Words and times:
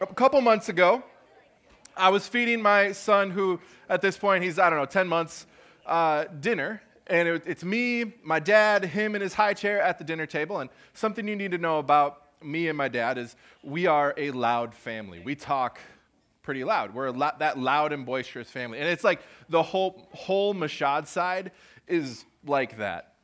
a 0.00 0.06
couple 0.06 0.40
months 0.40 0.68
ago, 0.68 1.02
I 1.96 2.10
was 2.10 2.26
feeding 2.26 2.62
my 2.62 2.92
son, 2.92 3.30
who 3.30 3.60
at 3.88 4.00
this 4.00 4.16
point 4.16 4.44
he's, 4.44 4.58
I 4.58 4.70
don't 4.70 4.78
know, 4.78 4.86
10 4.86 5.08
months, 5.08 5.46
uh, 5.86 6.24
dinner. 6.40 6.82
And 7.06 7.26
it, 7.26 7.42
it's 7.46 7.64
me, 7.64 8.12
my 8.22 8.38
dad, 8.38 8.84
him 8.84 9.14
in 9.14 9.22
his 9.22 9.34
high 9.34 9.54
chair 9.54 9.80
at 9.80 9.98
the 9.98 10.04
dinner 10.04 10.26
table. 10.26 10.60
And 10.60 10.70
something 10.94 11.26
you 11.26 11.34
need 11.34 11.50
to 11.52 11.58
know 11.58 11.78
about 11.78 12.22
me 12.42 12.68
and 12.68 12.78
my 12.78 12.88
dad 12.88 13.18
is 13.18 13.34
we 13.64 13.86
are 13.86 14.14
a 14.16 14.30
loud 14.30 14.74
family. 14.74 15.20
We 15.24 15.34
talk 15.34 15.80
pretty 16.42 16.62
loud. 16.62 16.94
We're 16.94 17.10
lo- 17.10 17.30
that 17.38 17.58
loud 17.58 17.92
and 17.92 18.06
boisterous 18.06 18.50
family. 18.50 18.78
And 18.78 18.88
it's 18.88 19.04
like 19.04 19.20
the 19.48 19.62
whole, 19.62 20.08
whole 20.12 20.54
Mashad 20.54 21.08
side 21.08 21.50
is 21.88 22.24
like 22.46 22.78
that. 22.78 23.14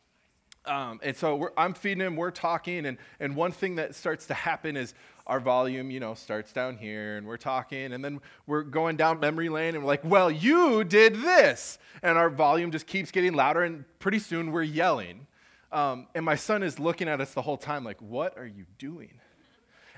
Um, 0.67 0.99
and 1.03 1.15
so 1.15 1.51
I'm 1.57 1.75
feeding 1.75 2.01
him, 2.01 2.17
we're 2.17 2.31
talking, 2.31 2.87
and, 2.87 2.97
and 3.21 3.37
one 3.37 3.53
thing 3.53 3.77
that 3.77 3.95
starts 3.95 4.27
to 4.27 4.35
happen 4.35 4.77
is 4.79 4.95
our 5.27 5.41
volume, 5.41 5.91
you 5.91 6.01
know, 6.01 6.15
starts 6.15 6.53
down 6.53 6.77
here, 6.77 7.17
and 7.17 7.27
we're 7.27 7.39
talking, 7.39 7.93
and 7.93 8.05
then 8.05 8.21
we're 8.47 8.63
going 8.63 8.97
down 8.97 9.21
memory 9.21 9.49
lane, 9.49 9.75
and 9.75 9.83
we're 9.83 9.89
like, 9.89 10.05
well, 10.05 10.31
you 10.31 10.85
did 10.85 11.17
this. 11.17 11.79
And 12.03 12.19
our 12.19 12.29
volume 12.29 12.71
just 12.71 12.87
keeps 12.87 13.11
getting 13.11 13.33
louder, 13.33 13.63
and 13.63 13.85
pretty 13.99 14.19
soon 14.19 14.53
we're 14.53 14.63
yelling. 14.63 15.27
Um, 15.73 16.09
and 16.15 16.25
my 16.25 16.37
son 16.37 16.63
is 16.63 16.79
looking 16.79 17.09
at 17.09 17.21
us 17.21 17.33
the 17.33 17.43
whole 17.43 17.57
time, 17.57 17.85
like, 17.85 18.01
what 18.03 18.37
are 18.37 18.47
you 18.47 18.67
doing? 18.79 19.21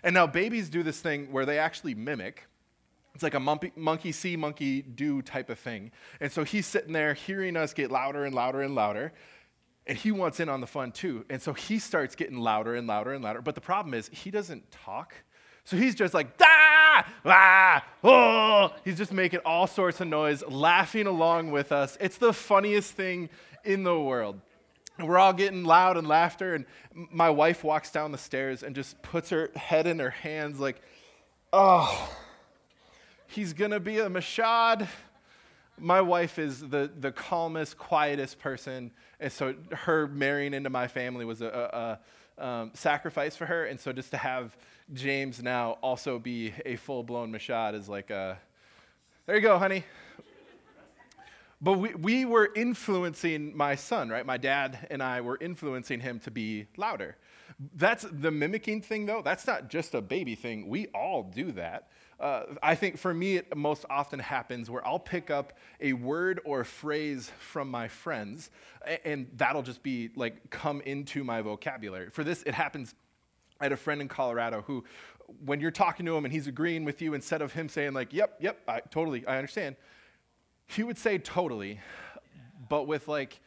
And 0.03 0.15
now 0.15 0.27
babies 0.27 0.69
do 0.69 0.83
this 0.83 1.01
thing 1.01 1.33
where 1.33 1.45
they 1.45 1.59
actually 1.59 1.95
mimic. 1.95 2.47
It's 3.15 3.23
like 3.23 3.35
a 3.35 3.41
monkey, 3.41 3.73
monkey 3.75 4.13
see, 4.13 4.37
monkey 4.37 4.83
do 4.83 5.23
type 5.23 5.51
of 5.51 5.59
thing. 5.59 5.91
And 6.21 6.31
so 6.31 6.45
he's 6.45 6.67
sitting 6.67 6.93
there 6.93 7.15
hearing 7.15 7.57
us 7.57 7.73
get 7.73 7.91
louder 7.91 8.25
and 8.25 8.35
louder 8.35 8.61
and 8.61 8.75
louder 8.75 9.13
and 9.87 9.97
he 9.97 10.11
wants 10.11 10.41
in 10.41 10.49
on 10.49 10.61
the 10.61 10.67
fun 10.67 10.91
too. 10.91 11.25
And 11.31 11.41
so 11.41 11.53
he 11.53 11.79
starts 11.79 12.17
getting 12.17 12.39
louder 12.39 12.75
and 12.75 12.87
louder 12.87 13.13
and 13.13 13.23
louder. 13.23 13.41
But 13.41 13.55
the 13.55 13.61
problem 13.61 13.95
is, 13.95 14.09
he 14.09 14.31
doesn't 14.31 14.71
talk. 14.71 15.15
So 15.67 15.77
he's 15.77 15.95
just 15.95 16.15
like, 16.15 16.39
da, 16.39 16.47
ah, 17.27 17.85
oh. 18.03 18.75
He's 18.85 18.97
just 18.97 19.13
making 19.13 19.41
all 19.45 19.67
sorts 19.67 20.01
of 20.01 20.09
noise, 20.09 20.43
laughing 20.49 21.07
along 21.07 21.51
with 21.51 21.73
us. 21.73 21.99
It's 22.01 22.17
the 22.17 22.33
funniest 22.33 22.93
thing 22.93 23.29
in 23.65 23.83
the 23.83 24.01
world. 24.01 24.41
And 24.97 25.07
we're 25.07 25.19
all 25.19 25.35
getting 25.35 25.65
loud 25.65 25.99
and 25.99 26.09
laughter. 26.09 26.55
And 26.55 26.65
my 26.95 27.29
wife 27.29 27.63
walks 27.63 27.91
down 27.91 28.13
the 28.13 28.19
stairs 28.19 28.63
and 28.63 28.75
just 28.75 29.03
puts 29.03 29.29
her 29.29 29.51
head 29.55 29.87
in 29.87 29.99
her 29.99 30.11
hands, 30.11 30.59
like, 30.59 30.81
oh, 31.53 32.11
he's 33.27 33.53
to 33.73 33.81
be 33.81 33.99
a 33.99 34.09
Mashad 34.09 34.89
my 35.79 36.01
wife 36.01 36.39
is 36.39 36.61
the, 36.61 36.91
the 36.99 37.13
calmest, 37.13 37.77
quietest 37.77 38.39
person. 38.39 38.91
And 39.21 39.33
so 39.33 39.55
her 39.73 40.07
marrying 40.07 40.55
into 40.55 40.71
my 40.71 40.89
family 40.89 41.25
was 41.25 41.43
a, 41.43 41.47
a, 41.47 41.79
a 41.79 41.99
um, 42.39 42.71
sacrifice 42.75 43.37
for 43.37 43.47
her. 43.47 43.65
And 43.65 43.79
so 43.79 43.93
just 43.93 44.11
to 44.11 44.17
have 44.17 44.57
James 44.93 45.43
now 45.43 45.79
also 45.83 46.19
be 46.19 46.53
a 46.65 46.77
full 46.77 47.03
blown 47.03 47.33
Mashad 47.33 47.75
is 47.75 47.89
like, 47.89 48.11
a, 48.11 48.39
there 49.27 49.37
you 49.37 49.43
go, 49.43 49.59
honey. 49.59 49.85
But 51.61 51.75
we, 51.75 51.95
we 51.95 52.25
were 52.27 52.51
influencing 52.55 53.57
my 53.57 53.77
son, 53.77 54.11
right? 54.11 54.27
My 54.27 54.37
dad 54.37 54.87
and 54.91 55.03
I 55.03 55.23
were 55.23 55.39
influencing 55.41 56.01
him 56.01 56.21
to 56.21 56.31
be 56.31 56.67
louder. 56.77 57.17
That's 57.75 58.05
the 58.13 58.31
mimicking 58.31 58.83
thing, 58.83 59.07
though. 59.07 59.23
That's 59.23 59.47
not 59.47 59.69
just 59.69 59.95
a 59.95 60.03
baby 60.03 60.35
thing. 60.35 60.69
We 60.69 60.89
all 60.89 61.23
do 61.23 61.53
that. 61.53 61.89
Uh, 62.19 62.45
I 62.63 62.75
think 62.75 62.97
for 62.97 63.13
me, 63.13 63.37
it 63.37 63.55
most 63.55 63.85
often 63.91 64.19
happens 64.19 64.71
where 64.71 64.87
I'll 64.87 64.99
pick 64.99 65.31
up 65.31 65.53
a 65.81 65.93
word 65.93 66.41
or 66.45 66.61
a 66.61 66.65
phrase 66.65 67.31
from 67.39 67.71
my 67.71 67.89
friends, 67.89 68.51
and 69.05 69.27
that'll 69.37 69.63
just 69.63 69.83
be 69.83 70.11
like 70.17 70.49
come 70.49 70.81
into 70.81 71.25
my 71.25 71.43
vocabulary. 71.43 72.09
For 72.11 72.25
this, 72.25 72.43
it 72.45 72.55
happens. 72.55 72.95
I 73.61 73.65
had 73.65 73.73
a 73.73 73.77
friend 73.77 74.01
in 74.01 74.09
Colorado 74.09 74.63
who, 74.67 74.85
when 75.45 75.61
you're 75.61 75.71
talking 75.71 76.07
to 76.07 76.17
him 76.17 76.25
and 76.25 76.33
he's 76.33 76.47
agreeing 76.47 76.85
with 76.85 77.03
you, 77.03 77.13
instead 77.13 77.43
of 77.43 77.53
him 77.53 77.69
saying, 77.69 77.93
like, 77.93 78.13
yep, 78.13 78.37
yep, 78.41 78.61
I, 78.67 78.81
totally, 78.81 79.27
I 79.27 79.37
understand, 79.37 79.77
he 80.67 80.83
would 80.83 80.99
say 80.99 81.19
totally, 81.19 81.81
but 82.69 82.87
with 82.87 83.09
like 83.09 83.41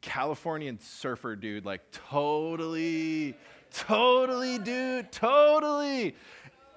Californian 0.00 0.80
surfer 0.80 1.36
dude, 1.36 1.64
like, 1.64 1.82
totally, 1.92 3.36
totally, 3.70 4.58
dude, 4.58 5.12
totally 5.12 6.16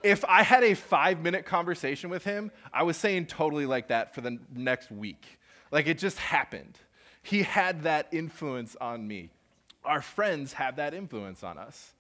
if 0.04 0.26
I 0.26 0.44
had 0.44 0.64
a 0.64 0.74
five 0.74 1.22
minute 1.22 1.46
conversation 1.46 2.10
with 2.10 2.24
him, 2.24 2.52
I 2.74 2.84
was 2.84 2.98
saying 2.98 3.28
totally 3.28 3.66
like 3.66 3.88
that 3.88 4.14
for 4.14 4.22
the 4.22 4.38
next 4.54 4.92
week. 4.92 5.40
Like 5.72 5.88
it 5.88 5.98
just 5.98 6.20
happened. 6.20 6.78
He 7.24 7.44
had 7.44 7.84
that 7.84 8.10
influence 8.12 8.76
on 8.80 9.08
me. 9.08 9.30
Our 9.86 10.02
friends 10.02 10.54
have 10.54 10.76
that 10.76 10.94
influence 10.94 11.44
on 11.44 11.58
us. 11.58 11.94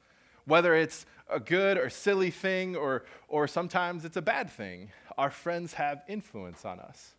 Whether 0.45 0.75
it's 0.75 1.05
a 1.29 1.39
good 1.39 1.77
or 1.77 1.89
silly 1.89 2.29
thing 2.29 2.75
or, 2.75 3.05
or 3.29 3.47
sometimes 3.47 4.03
it's 4.03 4.17
a 4.17 4.21
bad 4.21 4.49
thing, 4.49 4.91
our 5.17 5.31
friends 5.31 5.73
have 5.73 6.03
influence 6.09 6.65
on 6.65 6.79
us. 6.79 7.13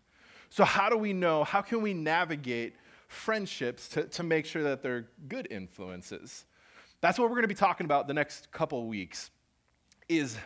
So, 0.50 0.64
how 0.64 0.90
do 0.90 0.96
we 0.96 1.12
know? 1.12 1.42
How 1.42 1.62
can 1.62 1.80
we 1.80 1.94
navigate 1.94 2.76
friendships 3.08 3.88
to, 3.88 4.04
to 4.04 4.22
make 4.22 4.44
sure 4.46 4.62
that 4.62 4.82
they're 4.82 5.08
good 5.26 5.48
influences? 5.50 6.44
That's 7.00 7.18
what 7.18 7.24
we're 7.24 7.36
going 7.36 7.42
to 7.42 7.48
be 7.48 7.54
talking 7.54 7.86
about 7.86 8.06
the 8.06 8.14
next 8.14 8.52
couple 8.52 8.86
weeks 8.86 9.30
is 10.08 10.36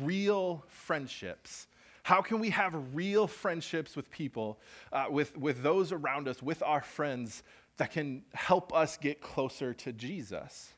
real 0.00 0.64
friendships? 0.68 1.66
How 2.02 2.20
can 2.20 2.40
we 2.40 2.50
have 2.50 2.74
real 2.94 3.26
friendships 3.26 3.94
with 3.94 4.10
people, 4.10 4.58
uh, 4.92 5.06
with, 5.08 5.36
with 5.36 5.62
those 5.62 5.92
around 5.92 6.28
us, 6.28 6.42
with 6.42 6.62
our 6.62 6.82
friends 6.82 7.42
that 7.76 7.92
can 7.92 8.24
help 8.34 8.74
us 8.74 8.96
get 8.96 9.20
closer 9.20 9.72
to 9.74 9.92
Jesus? 9.92 10.72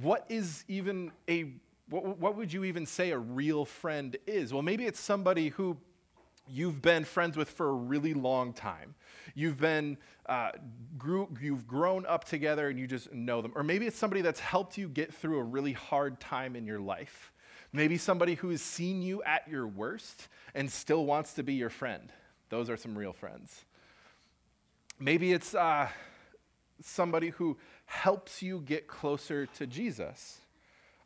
What 0.00 0.26
is 0.28 0.64
even 0.68 1.10
a, 1.28 1.52
what, 1.88 2.18
what 2.18 2.36
would 2.36 2.52
you 2.52 2.64
even 2.64 2.84
say 2.84 3.12
a 3.12 3.18
real 3.18 3.64
friend 3.64 4.16
is? 4.26 4.52
Well, 4.52 4.62
maybe 4.62 4.84
it's 4.84 5.00
somebody 5.00 5.48
who 5.48 5.78
you've 6.48 6.82
been 6.82 7.04
friends 7.04 7.36
with 7.36 7.50
for 7.50 7.70
a 7.70 7.74
really 7.74 8.14
long 8.14 8.52
time. 8.52 8.94
You've 9.34 9.58
been 9.58 9.96
uh, 10.26 10.50
grew, 10.98 11.28
you've 11.40 11.66
grown 11.66 12.04
up 12.06 12.24
together 12.24 12.68
and 12.68 12.78
you 12.78 12.86
just 12.86 13.12
know 13.12 13.40
them. 13.40 13.52
Or 13.54 13.62
maybe 13.62 13.86
it's 13.86 13.98
somebody 13.98 14.22
that's 14.22 14.40
helped 14.40 14.76
you 14.76 14.88
get 14.88 15.14
through 15.14 15.38
a 15.38 15.42
really 15.42 15.72
hard 15.72 16.20
time 16.20 16.56
in 16.56 16.66
your 16.66 16.80
life. 16.80 17.32
Maybe 17.76 17.98
somebody 17.98 18.36
who 18.36 18.48
has 18.48 18.62
seen 18.62 19.02
you 19.02 19.22
at 19.24 19.46
your 19.46 19.66
worst 19.66 20.28
and 20.54 20.72
still 20.72 21.04
wants 21.04 21.34
to 21.34 21.42
be 21.42 21.52
your 21.52 21.68
friend. 21.68 22.10
Those 22.48 22.70
are 22.70 22.76
some 22.78 22.96
real 22.96 23.12
friends. 23.12 23.66
Maybe 24.98 25.34
it's 25.34 25.54
uh, 25.54 25.90
somebody 26.80 27.28
who 27.28 27.58
helps 27.84 28.40
you 28.40 28.60
get 28.60 28.86
closer 28.86 29.44
to 29.58 29.66
Jesus. 29.66 30.38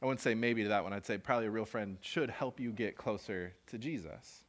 I 0.01 0.07
wouldn't 0.07 0.21
say 0.21 0.37
maybe 0.37 0.63
to 0.63 0.69
that 0.69 0.85
one. 0.85 0.93
I'd 0.93 1.05
say 1.05 1.19
probably 1.19 1.49
a 1.49 1.51
real 1.51 1.65
friend 1.65 1.99
should 2.03 2.31
help 2.31 2.61
you 2.61 2.71
get 2.71 2.97
closer 2.97 3.53
to 3.67 3.77
Jesus. 3.77 4.45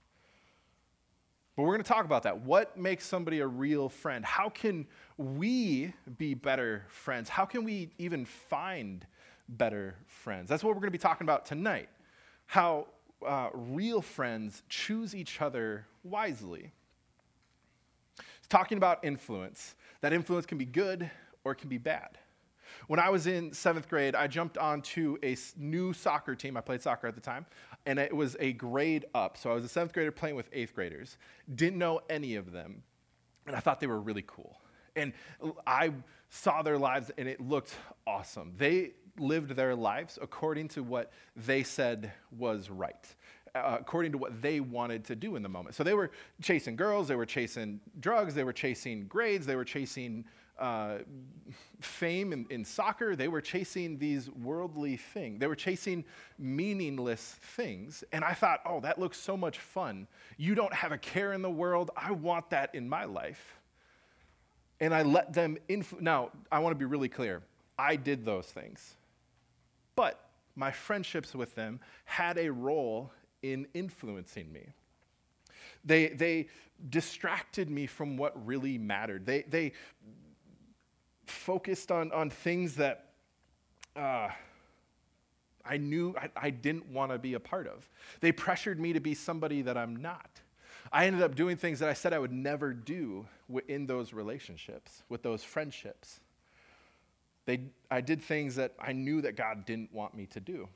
But 1.55 1.63
we're 1.63 1.73
going 1.73 1.83
to 1.83 1.89
talk 1.89 2.05
about 2.05 2.21
that. 2.21 2.41
What 2.41 2.77
makes 2.77 3.03
somebody 3.03 3.39
a 3.39 3.47
real 3.47 3.89
friend? 3.89 4.23
How 4.23 4.47
can 4.47 4.85
we 5.17 5.91
be 6.19 6.35
better 6.35 6.85
friends? 6.87 7.29
How 7.29 7.45
can 7.45 7.63
we 7.63 7.89
even 7.97 8.25
find 8.25 9.07
better 9.49 9.95
friends? 10.05 10.49
That's 10.49 10.63
what 10.63 10.75
we're 10.75 10.81
going 10.81 10.93
to 10.93 10.99
be 10.99 10.99
talking 10.99 11.25
about 11.25 11.47
tonight 11.47 11.89
how 12.51 12.85
uh, 13.25 13.47
real 13.53 14.01
friends 14.01 14.61
choose 14.67 15.15
each 15.15 15.39
other 15.39 15.87
wisely. 16.03 16.73
It's 18.19 18.47
talking 18.49 18.77
about 18.77 19.05
influence. 19.05 19.73
That 20.01 20.11
influence 20.11 20.45
can 20.45 20.57
be 20.57 20.65
good 20.65 21.09
or 21.45 21.53
it 21.53 21.59
can 21.59 21.69
be 21.69 21.77
bad. 21.77 22.17
When 22.87 22.99
I 22.99 23.09
was 23.09 23.25
in 23.25 23.53
seventh 23.53 23.87
grade, 23.87 24.15
I 24.15 24.27
jumped 24.27 24.57
onto 24.57 25.17
a 25.23 25.37
new 25.55 25.93
soccer 25.93 26.35
team. 26.35 26.57
I 26.57 26.61
played 26.61 26.81
soccer 26.81 27.07
at 27.07 27.15
the 27.15 27.21
time, 27.21 27.45
and 27.85 27.97
it 27.97 28.13
was 28.13 28.35
a 28.37 28.51
grade 28.51 29.05
up. 29.15 29.37
So 29.37 29.49
I 29.49 29.53
was 29.53 29.63
a 29.63 29.69
seventh 29.69 29.93
grader 29.93 30.11
playing 30.11 30.35
with 30.35 30.49
eighth 30.51 30.75
graders. 30.75 31.15
Didn't 31.55 31.79
know 31.79 32.01
any 32.09 32.35
of 32.35 32.51
them, 32.51 32.83
and 33.47 33.55
I 33.55 33.61
thought 33.61 33.79
they 33.79 33.87
were 33.87 34.01
really 34.01 34.25
cool. 34.27 34.59
And 34.97 35.13
I 35.65 35.93
saw 36.29 36.63
their 36.63 36.77
lives, 36.77 37.11
and 37.17 37.29
it 37.29 37.39
looked 37.39 37.73
awesome. 38.05 38.55
They 38.57 38.91
lived 39.19 39.51
their 39.51 39.75
lives 39.75 40.17
according 40.21 40.67
to 40.69 40.83
what 40.83 41.11
they 41.35 41.63
said 41.63 42.11
was 42.37 42.69
right, 42.69 43.15
uh, 43.55 43.77
according 43.79 44.11
to 44.11 44.17
what 44.17 44.41
they 44.41 44.59
wanted 44.59 45.03
to 45.05 45.15
do 45.15 45.35
in 45.35 45.43
the 45.43 45.49
moment. 45.49 45.75
So 45.75 45.83
they 45.83 45.93
were 45.93 46.11
chasing 46.41 46.75
girls, 46.75 47.07
they 47.07 47.15
were 47.15 47.25
chasing 47.25 47.79
drugs, 47.99 48.33
they 48.33 48.43
were 48.43 48.53
chasing 48.53 49.05
grades, 49.07 49.45
they 49.45 49.55
were 49.55 49.65
chasing 49.65 50.25
uh, 50.61 50.99
fame 51.79 52.31
in, 52.31 52.45
in 52.51 52.63
soccer, 52.63 53.15
they 53.15 53.27
were 53.27 53.41
chasing 53.41 53.97
these 53.97 54.29
worldly 54.29 54.95
things. 54.95 55.39
They 55.39 55.47
were 55.47 55.55
chasing 55.55 56.05
meaningless 56.37 57.35
things. 57.55 58.03
And 58.11 58.23
I 58.23 58.33
thought, 58.33 58.61
oh, 58.65 58.79
that 58.81 58.99
looks 58.99 59.19
so 59.19 59.35
much 59.35 59.57
fun. 59.57 60.07
You 60.37 60.53
don't 60.53 60.73
have 60.73 60.91
a 60.91 60.97
care 60.97 61.33
in 61.33 61.41
the 61.41 61.49
world. 61.49 61.89
I 61.97 62.11
want 62.11 62.51
that 62.51 62.75
in 62.75 62.87
my 62.87 63.05
life. 63.05 63.55
And 64.79 64.93
I 64.93 65.01
let 65.01 65.33
them 65.33 65.57
influence. 65.67 66.03
Now, 66.03 66.29
I 66.51 66.59
want 66.59 66.73
to 66.73 66.79
be 66.79 66.85
really 66.85 67.09
clear. 67.09 67.41
I 67.77 67.95
did 67.95 68.25
those 68.25 68.45
things. 68.45 68.95
But 70.01 70.19
my 70.55 70.71
friendships 70.71 71.35
with 71.35 71.53
them 71.53 71.79
had 72.05 72.39
a 72.39 72.51
role 72.51 73.11
in 73.43 73.67
influencing 73.75 74.51
me. 74.51 74.69
They, 75.85 76.07
they 76.07 76.47
distracted 76.89 77.69
me 77.69 77.85
from 77.85 78.17
what 78.17 78.47
really 78.47 78.79
mattered. 78.79 79.27
They, 79.27 79.43
they 79.43 79.73
focused 81.27 81.91
on, 81.91 82.11
on 82.13 82.31
things 82.31 82.77
that 82.77 83.09
uh, 83.95 84.29
I 85.63 85.77
knew 85.77 86.15
I, 86.19 86.31
I 86.35 86.49
didn't 86.49 86.87
want 86.87 87.11
to 87.11 87.19
be 87.19 87.35
a 87.35 87.39
part 87.39 87.67
of. 87.67 87.87
They 88.21 88.31
pressured 88.31 88.79
me 88.79 88.93
to 88.93 88.99
be 88.99 89.13
somebody 89.13 89.61
that 89.61 89.77
I'm 89.77 89.97
not. 89.97 90.41
I 90.91 91.05
ended 91.05 91.21
up 91.21 91.35
doing 91.35 91.57
things 91.57 91.77
that 91.77 91.89
I 91.89 91.93
said 91.93 92.11
I 92.11 92.17
would 92.17 92.33
never 92.33 92.73
do 92.73 93.27
in 93.67 93.85
those 93.85 94.13
relationships, 94.13 95.03
with 95.09 95.21
those 95.21 95.43
friendships. 95.43 96.21
They, 97.45 97.61
I 97.89 98.01
did 98.01 98.21
things 98.21 98.55
that 98.55 98.73
I 98.79 98.93
knew 98.93 99.21
that 99.21 99.35
God 99.35 99.65
didn't 99.65 99.93
want 99.93 100.15
me 100.15 100.27
to 100.27 100.39
do. 100.39 100.67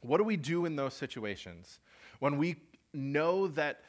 What 0.00 0.18
do 0.18 0.24
we 0.24 0.36
do 0.36 0.66
in 0.66 0.76
those 0.76 0.94
situations 0.94 1.78
when 2.20 2.38
we 2.38 2.56
know 2.92 3.48
that 3.48 3.80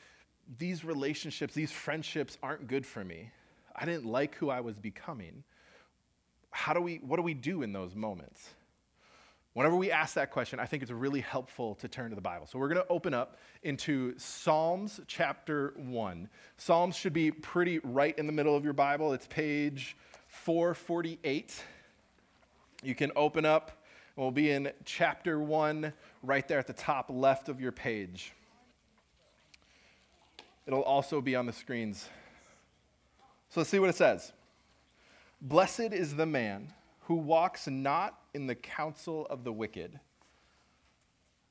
these 0.57 0.84
relationships, 0.86 1.54
these 1.54 1.72
friendships 1.72 2.38
aren't 2.42 2.68
good 2.68 2.86
for 2.86 3.04
me? 3.04 3.31
I 3.75 3.86
didn't 3.86 4.06
like 4.06 4.36
who 4.36 4.50
I 4.50 4.62
was 4.62 4.80
becoming. 4.80 5.44
How 6.52 6.74
do 6.74 6.81
we, 6.81 6.96
what 6.98 7.18
do 7.18 7.22
we 7.22 7.34
do 7.34 7.62
in 7.62 7.74
those 7.74 7.96
moments? 7.96 8.50
Whenever 9.54 9.75
we 9.75 9.92
ask 9.92 10.16
that 10.16 10.31
question, 10.31 10.60
I 10.60 10.66
think 10.66 10.84
it's 10.84 10.92
really 10.92 11.22
helpful 11.22 11.75
to 11.75 11.88
turn 11.88 12.10
to 12.10 12.16
the 12.16 12.22
Bible. 12.22 12.46
So 12.46 12.60
we're 12.60 12.68
going 12.68 12.81
to 12.81 12.92
open 12.92 13.13
up 13.13 13.38
into 13.63 14.13
Psalms 14.18 15.00
chapter 15.08 15.74
1. 15.78 16.30
Psalms 16.58 16.96
should 16.96 17.13
be 17.13 17.31
pretty 17.31 17.80
right 17.80 18.18
in 18.18 18.28
the 18.28 18.34
middle 18.34 18.56
of 18.56 18.66
your 18.66 18.74
Bible. 18.74 19.13
It's 19.13 19.28
page 19.28 19.96
448. 20.44 21.64
You 22.84 22.94
can 22.94 23.12
open 23.16 23.46
up, 23.46 23.84
we'll 24.16 24.32
be 24.32 24.52
in 24.52 24.72
chapter 24.84 25.40
1 25.40 25.92
right 26.22 26.48
there 26.48 26.60
at 26.60 26.68
the 26.68 26.74
top 26.74 27.10
left 27.10 27.50
of 27.50 27.60
your 27.60 27.72
page. 27.72 28.34
It'll 30.68 30.84
also 30.84 31.22
be 31.22 31.36
on 31.36 31.46
the 31.46 31.54
screens. 31.54 32.10
So 33.50 33.60
let's 33.60 33.70
see 33.70 33.80
what 33.80 33.90
it 33.90 33.96
says. 33.96 34.34
Blessed 35.42 35.94
is 35.94 36.16
the 36.16 36.26
man 36.26 36.74
who 37.02 37.16
walks 37.16 37.68
not 37.68 38.20
in 38.34 38.48
the 38.48 38.56
counsel 38.56 39.28
of 39.28 39.44
the 39.44 39.54
wicked, 39.54 40.00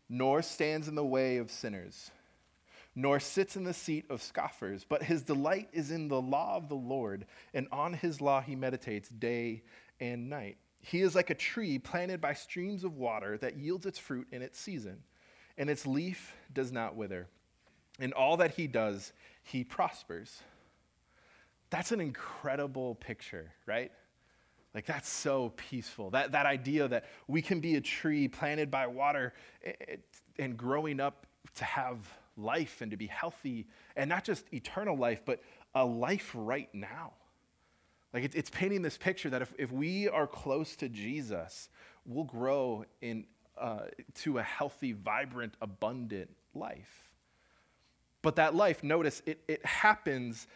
nor 0.08 0.42
stands 0.42 0.88
in 0.88 0.94
the 0.94 1.04
way 1.04 1.36
of 1.38 1.50
sinners, 1.50 2.10
nor 2.94 3.18
sits 3.18 3.56
in 3.56 3.64
the 3.64 3.74
seat 3.74 4.04
of 4.08 4.22
scoffers, 4.22 4.84
but 4.88 5.02
his 5.02 5.22
delight 5.22 5.68
is 5.72 5.90
in 5.90 6.08
the 6.08 6.20
law 6.20 6.56
of 6.56 6.68
the 6.68 6.74
Lord, 6.74 7.26
and 7.52 7.66
on 7.72 7.94
his 7.94 8.20
law 8.20 8.40
he 8.40 8.54
meditates 8.54 9.08
day 9.08 9.62
and 10.00 10.28
night. 10.30 10.58
He 10.80 11.00
is 11.00 11.14
like 11.14 11.30
a 11.30 11.34
tree 11.34 11.78
planted 11.78 12.20
by 12.20 12.34
streams 12.34 12.84
of 12.84 12.96
water 12.96 13.38
that 13.38 13.56
yields 13.56 13.86
its 13.86 13.98
fruit 13.98 14.28
in 14.30 14.42
its 14.42 14.60
season, 14.60 15.02
and 15.56 15.68
its 15.70 15.86
leaf 15.86 16.34
does 16.52 16.70
not 16.70 16.94
wither. 16.94 17.26
In 17.98 18.12
all 18.12 18.36
that 18.38 18.52
he 18.52 18.66
does, 18.66 19.12
he 19.42 19.64
prospers. 19.64 20.42
That's 21.70 21.90
an 21.90 22.00
incredible 22.00 22.96
picture, 22.96 23.52
right? 23.66 23.90
Like, 24.74 24.86
that's 24.86 25.08
so 25.08 25.52
peaceful. 25.56 26.10
That, 26.10 26.32
that 26.32 26.46
idea 26.46 26.88
that 26.88 27.04
we 27.28 27.40
can 27.42 27.60
be 27.60 27.76
a 27.76 27.80
tree 27.80 28.26
planted 28.28 28.70
by 28.70 28.88
water 28.88 29.32
and 30.38 30.56
growing 30.56 31.00
up 31.00 31.26
to 31.56 31.64
have 31.64 31.98
life 32.36 32.80
and 32.80 32.90
to 32.90 32.96
be 32.96 33.06
healthy, 33.06 33.66
and 33.96 34.08
not 34.08 34.24
just 34.24 34.44
eternal 34.52 34.96
life, 34.96 35.22
but 35.24 35.42
a 35.74 35.84
life 35.84 36.30
right 36.34 36.68
now. 36.74 37.12
Like, 38.12 38.24
it's, 38.24 38.34
it's 38.34 38.50
painting 38.50 38.82
this 38.82 38.96
picture 38.96 39.30
that 39.30 39.42
if, 39.42 39.52
if 39.58 39.72
we 39.72 40.08
are 40.08 40.26
close 40.26 40.76
to 40.76 40.88
Jesus, 40.88 41.68
we'll 42.06 42.24
grow 42.24 42.84
in, 43.00 43.26
uh, 43.58 43.86
to 44.16 44.38
a 44.38 44.42
healthy, 44.42 44.92
vibrant, 44.92 45.54
abundant 45.60 46.30
life. 46.54 47.12
But 48.22 48.36
that 48.36 48.54
life, 48.54 48.84
notice, 48.84 49.20
it, 49.26 49.40
it 49.48 49.64
happens 49.66 50.46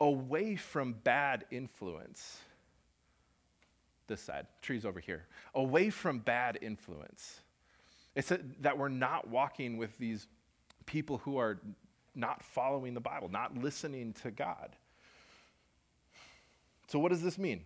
away 0.00 0.56
from 0.56 0.92
bad 0.92 1.46
influence 1.50 2.38
this 4.06 4.20
side, 4.20 4.46
trees 4.62 4.84
over 4.84 5.00
here, 5.00 5.26
away 5.54 5.90
from 5.90 6.18
bad 6.18 6.58
influence. 6.62 7.40
It's 8.14 8.30
a, 8.30 8.40
that 8.60 8.78
we're 8.78 8.88
not 8.88 9.28
walking 9.28 9.76
with 9.76 9.96
these 9.98 10.26
people 10.86 11.18
who 11.18 11.36
are 11.38 11.58
not 12.14 12.42
following 12.42 12.94
the 12.94 13.00
Bible, 13.00 13.28
not 13.28 13.56
listening 13.56 14.14
to 14.22 14.30
God. 14.30 14.76
So, 16.88 16.98
what 16.98 17.10
does 17.10 17.22
this 17.22 17.38
mean? 17.38 17.62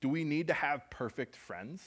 Do 0.00 0.08
we 0.08 0.24
need 0.24 0.48
to 0.48 0.54
have 0.54 0.88
perfect 0.90 1.36
friends? 1.36 1.82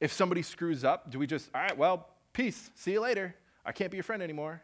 If 0.00 0.12
somebody 0.12 0.42
screws 0.42 0.84
up, 0.84 1.10
do 1.10 1.18
we 1.18 1.26
just, 1.26 1.48
all 1.54 1.62
right, 1.62 1.76
well, 1.76 2.08
peace, 2.32 2.70
see 2.74 2.92
you 2.92 3.00
later. 3.00 3.34
I 3.64 3.72
can't 3.72 3.90
be 3.90 3.96
your 3.96 4.04
friend 4.04 4.22
anymore. 4.22 4.60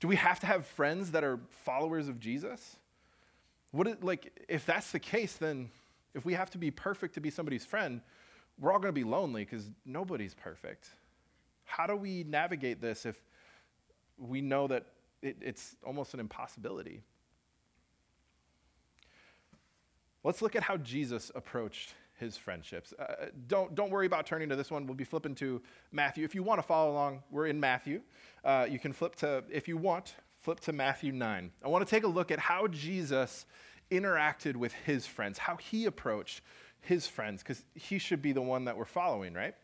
Do 0.00 0.08
we 0.08 0.16
have 0.16 0.40
to 0.40 0.46
have 0.46 0.66
friends 0.66 1.12
that 1.12 1.22
are 1.22 1.38
followers 1.50 2.08
of 2.08 2.18
Jesus? 2.18 2.76
What 3.70 4.02
like, 4.02 4.44
if 4.48 4.66
that's 4.66 4.90
the 4.90 4.98
case, 4.98 5.34
then 5.34 5.70
if 6.14 6.24
we 6.24 6.34
have 6.34 6.50
to 6.50 6.58
be 6.58 6.70
perfect 6.70 7.14
to 7.14 7.20
be 7.20 7.30
somebody's 7.30 7.64
friend, 7.64 8.00
we're 8.58 8.72
all 8.72 8.78
going 8.78 8.92
to 8.94 9.00
be 9.00 9.04
lonely 9.04 9.44
because 9.44 9.70
nobody's 9.84 10.34
perfect. 10.34 10.88
How 11.64 11.86
do 11.86 11.96
we 11.96 12.24
navigate 12.24 12.80
this 12.80 13.04
if 13.04 13.20
we 14.18 14.40
know 14.40 14.66
that 14.68 14.86
it, 15.22 15.36
it's 15.40 15.76
almost 15.84 16.14
an 16.14 16.20
impossibility? 16.20 17.02
Let's 20.22 20.40
look 20.40 20.56
at 20.56 20.62
how 20.62 20.78
Jesus 20.78 21.30
approached 21.34 21.94
his 22.18 22.36
friendships. 22.36 22.94
Uh, 22.98 23.26
don't, 23.46 23.74
don't 23.74 23.90
worry 23.90 24.06
about 24.06 24.26
turning 24.26 24.48
to 24.48 24.56
this 24.56 24.70
one. 24.70 24.86
We'll 24.86 24.94
be 24.94 25.04
flipping 25.04 25.34
to 25.36 25.60
Matthew. 25.92 26.24
If 26.24 26.34
you 26.34 26.42
want 26.42 26.58
to 26.58 26.66
follow 26.66 26.92
along, 26.92 27.22
we're 27.30 27.46
in 27.46 27.60
Matthew. 27.60 28.00
Uh, 28.44 28.66
you 28.70 28.78
can 28.78 28.92
flip 28.92 29.16
to, 29.16 29.44
if 29.50 29.68
you 29.68 29.76
want, 29.76 30.14
flip 30.40 30.60
to 30.60 30.72
Matthew 30.72 31.12
9. 31.12 31.50
I 31.62 31.68
want 31.68 31.86
to 31.86 31.90
take 31.90 32.04
a 32.04 32.08
look 32.08 32.30
at 32.30 32.38
how 32.38 32.66
Jesus 32.68 33.46
interacted 33.90 34.56
with 34.56 34.72
his 34.72 35.06
friends, 35.06 35.38
how 35.38 35.56
he 35.56 35.86
approached 35.86 36.40
his 36.80 37.06
friends, 37.06 37.42
because 37.42 37.64
he 37.74 37.98
should 37.98 38.22
be 38.22 38.32
the 38.32 38.42
one 38.42 38.64
that 38.66 38.76
we're 38.76 38.84
following, 38.84 39.34
right? 39.34 39.54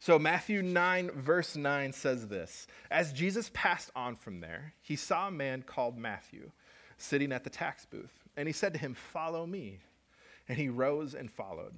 So, 0.00 0.18
Matthew 0.18 0.62
9, 0.62 1.10
verse 1.10 1.56
9 1.56 1.92
says 1.92 2.28
this 2.28 2.66
As 2.90 3.12
Jesus 3.12 3.50
passed 3.52 3.90
on 3.96 4.16
from 4.16 4.40
there, 4.40 4.74
he 4.80 4.96
saw 4.96 5.28
a 5.28 5.32
man 5.32 5.62
called 5.62 5.98
Matthew 5.98 6.52
sitting 6.98 7.32
at 7.32 7.44
the 7.44 7.50
tax 7.50 7.84
booth, 7.84 8.24
and 8.36 8.46
he 8.48 8.52
said 8.52 8.72
to 8.74 8.78
him, 8.78 8.94
Follow 8.94 9.46
me. 9.46 9.80
And 10.50 10.56
he 10.56 10.70
rose 10.70 11.14
and 11.14 11.30
followed. 11.30 11.74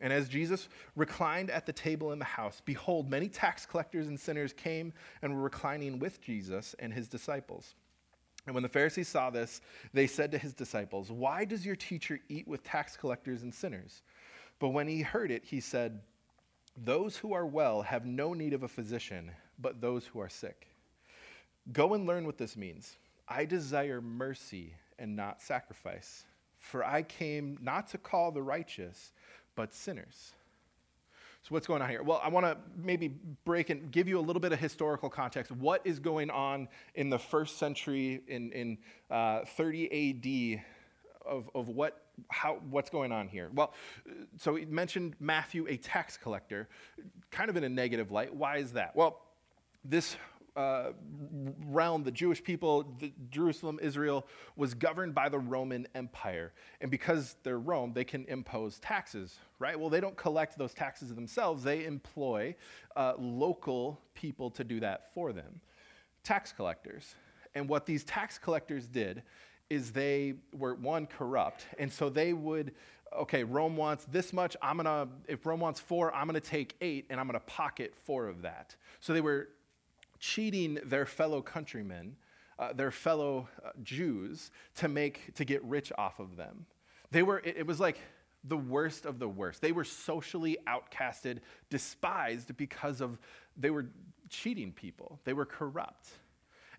And 0.00 0.12
as 0.12 0.28
Jesus 0.28 0.68
reclined 0.96 1.50
at 1.50 1.66
the 1.66 1.72
table 1.72 2.10
in 2.12 2.18
the 2.18 2.24
house, 2.24 2.60
behold, 2.64 3.08
many 3.08 3.28
tax 3.28 3.66
collectors 3.66 4.08
and 4.08 4.18
sinners 4.18 4.52
came 4.52 4.92
and 5.22 5.34
were 5.34 5.42
reclining 5.42 5.98
with 5.98 6.20
Jesus 6.20 6.74
and 6.78 6.92
his 6.92 7.06
disciples. 7.06 7.74
And 8.46 8.54
when 8.54 8.62
the 8.62 8.68
Pharisees 8.68 9.08
saw 9.08 9.30
this, 9.30 9.60
they 9.92 10.06
said 10.06 10.32
to 10.32 10.38
his 10.38 10.54
disciples, 10.54 11.12
Why 11.12 11.44
does 11.44 11.66
your 11.66 11.76
teacher 11.76 12.18
eat 12.28 12.48
with 12.48 12.64
tax 12.64 12.96
collectors 12.96 13.42
and 13.42 13.54
sinners? 13.54 14.02
But 14.58 14.70
when 14.70 14.88
he 14.88 15.02
heard 15.02 15.30
it, 15.30 15.44
he 15.44 15.60
said, 15.60 16.00
Those 16.76 17.16
who 17.16 17.32
are 17.32 17.46
well 17.46 17.82
have 17.82 18.06
no 18.06 18.32
need 18.32 18.52
of 18.52 18.62
a 18.62 18.68
physician, 18.68 19.32
but 19.58 19.80
those 19.80 20.06
who 20.06 20.20
are 20.20 20.28
sick. 20.28 20.68
Go 21.72 21.94
and 21.94 22.06
learn 22.06 22.24
what 22.24 22.38
this 22.38 22.56
means. 22.56 22.96
I 23.28 23.44
desire 23.44 24.00
mercy 24.00 24.74
and 24.98 25.14
not 25.14 25.40
sacrifice, 25.40 26.24
for 26.58 26.84
I 26.84 27.02
came 27.02 27.58
not 27.60 27.88
to 27.88 27.98
call 27.98 28.32
the 28.32 28.42
righteous, 28.42 29.12
but 29.54 29.74
sinners. 29.74 30.32
So, 31.42 31.54
what's 31.54 31.66
going 31.66 31.80
on 31.80 31.88
here? 31.88 32.02
Well, 32.02 32.20
I 32.22 32.28
want 32.28 32.44
to 32.44 32.58
maybe 32.76 33.14
break 33.44 33.70
and 33.70 33.90
give 33.90 34.08
you 34.08 34.18
a 34.18 34.20
little 34.20 34.40
bit 34.40 34.52
of 34.52 34.58
historical 34.58 35.08
context. 35.08 35.50
What 35.50 35.80
is 35.84 35.98
going 35.98 36.28
on 36.28 36.68
in 36.94 37.08
the 37.08 37.18
first 37.18 37.56
century, 37.56 38.20
in, 38.28 38.52
in 38.52 38.78
uh, 39.10 39.44
30 39.56 40.58
AD, 40.58 40.64
of, 41.24 41.48
of 41.54 41.68
what, 41.68 42.09
how, 42.28 42.58
what's 42.70 42.90
going 42.90 43.12
on 43.12 43.28
here? 43.28 43.50
Well, 43.54 43.72
so 44.38 44.54
he 44.54 44.64
mentioned 44.64 45.16
Matthew, 45.20 45.66
a 45.68 45.76
tax 45.76 46.16
collector, 46.16 46.68
kind 47.30 47.50
of 47.50 47.56
in 47.56 47.64
a 47.64 47.68
negative 47.68 48.10
light. 48.10 48.34
Why 48.34 48.58
is 48.58 48.72
that? 48.72 48.94
Well, 48.94 49.20
this 49.84 50.16
uh, 50.56 50.90
realm, 51.66 52.02
the 52.02 52.10
Jewish 52.10 52.42
people, 52.42 52.94
the 52.98 53.12
Jerusalem, 53.30 53.78
Israel, 53.80 54.26
was 54.56 54.74
governed 54.74 55.14
by 55.14 55.28
the 55.28 55.38
Roman 55.38 55.86
Empire. 55.94 56.52
And 56.80 56.90
because 56.90 57.36
they're 57.42 57.58
Rome, 57.58 57.92
they 57.94 58.04
can 58.04 58.24
impose 58.26 58.78
taxes, 58.80 59.38
right? 59.58 59.78
Well, 59.78 59.90
they 59.90 60.00
don't 60.00 60.16
collect 60.16 60.58
those 60.58 60.74
taxes 60.74 61.14
themselves, 61.14 61.62
they 61.62 61.84
employ 61.84 62.56
uh, 62.96 63.14
local 63.18 64.00
people 64.14 64.50
to 64.50 64.64
do 64.64 64.80
that 64.80 65.14
for 65.14 65.32
them 65.32 65.60
tax 66.22 66.52
collectors. 66.52 67.14
And 67.54 67.68
what 67.68 67.86
these 67.86 68.04
tax 68.04 68.38
collectors 68.38 68.86
did 68.86 69.22
is 69.70 69.92
they 69.92 70.34
were, 70.52 70.74
one, 70.74 71.06
corrupt. 71.06 71.66
And 71.78 71.90
so 71.92 72.10
they 72.10 72.32
would 72.32 72.72
okay, 73.16 73.44
Rome 73.44 73.76
wants 73.76 74.04
this 74.04 74.32
much. 74.32 74.56
I'm 74.62 74.76
gonna, 74.76 75.08
if 75.26 75.44
Rome 75.44 75.60
wants 75.60 75.80
four, 75.80 76.14
I'm 76.14 76.26
gonna 76.26 76.40
take 76.40 76.76
eight 76.80 77.06
and 77.10 77.18
I'm 77.18 77.26
gonna 77.26 77.40
pocket 77.40 77.94
four 78.04 78.28
of 78.28 78.42
that. 78.42 78.76
So 79.00 79.12
they 79.12 79.20
were 79.20 79.48
cheating 80.18 80.78
their 80.84 81.06
fellow 81.06 81.42
countrymen, 81.42 82.16
uh, 82.58 82.72
their 82.72 82.90
fellow 82.90 83.48
uh, 83.64 83.70
Jews, 83.82 84.50
to 84.76 84.88
make 84.88 85.34
to 85.34 85.44
get 85.44 85.64
rich 85.64 85.92
off 85.98 86.20
of 86.20 86.36
them. 86.36 86.66
They 87.10 87.22
were. 87.22 87.38
It, 87.40 87.58
it 87.58 87.66
was 87.66 87.80
like 87.80 87.98
the 88.44 88.56
worst 88.56 89.06
of 89.06 89.18
the 89.18 89.28
worst. 89.28 89.60
They 89.60 89.72
were 89.72 89.84
socially 89.84 90.58
outcasted, 90.66 91.38
despised 91.68 92.56
because 92.56 93.00
of 93.00 93.18
they 93.56 93.70
were 93.70 93.86
cheating 94.28 94.72
people. 94.72 95.18
They 95.24 95.32
were 95.32 95.46
corrupt. 95.46 96.10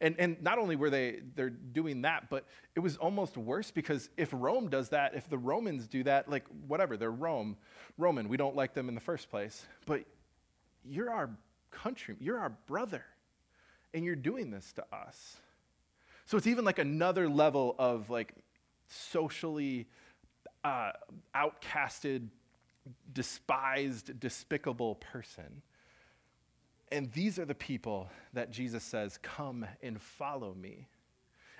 And, 0.01 0.15
and 0.17 0.41
not 0.41 0.57
only 0.57 0.75
were 0.75 0.89
they 0.89 1.19
they're 1.35 1.51
doing 1.51 2.01
that, 2.01 2.29
but 2.29 2.45
it 2.75 2.79
was 2.79 2.97
almost 2.97 3.37
worse 3.37 3.69
because 3.69 4.09
if 4.17 4.29
Rome 4.33 4.67
does 4.67 4.89
that, 4.89 5.13
if 5.13 5.29
the 5.29 5.37
Romans 5.37 5.87
do 5.87 6.03
that, 6.03 6.27
like 6.27 6.43
whatever, 6.67 6.97
they're 6.97 7.11
Rome, 7.11 7.55
Roman, 7.99 8.27
we 8.27 8.35
don't 8.35 8.55
like 8.55 8.73
them 8.73 8.89
in 8.89 8.95
the 8.95 9.01
first 9.01 9.29
place. 9.29 9.63
But 9.85 10.03
you're 10.83 11.11
our 11.11 11.29
country, 11.69 12.15
you're 12.19 12.39
our 12.39 12.49
brother, 12.65 13.05
and 13.93 14.03
you're 14.03 14.15
doing 14.15 14.49
this 14.49 14.73
to 14.73 14.85
us. 14.91 15.37
So 16.25 16.35
it's 16.35 16.47
even 16.47 16.65
like 16.65 16.79
another 16.79 17.29
level 17.29 17.75
of 17.77 18.09
like 18.09 18.33
socially 18.87 19.87
uh, 20.63 20.93
outcasted, 21.35 22.29
despised, 23.13 24.19
despicable 24.19 24.95
person. 24.95 25.61
And 26.91 27.11
these 27.13 27.39
are 27.39 27.45
the 27.45 27.55
people 27.55 28.09
that 28.33 28.51
Jesus 28.51 28.83
says, 28.83 29.17
Come 29.21 29.65
and 29.81 30.01
follow 30.01 30.53
me. 30.53 30.87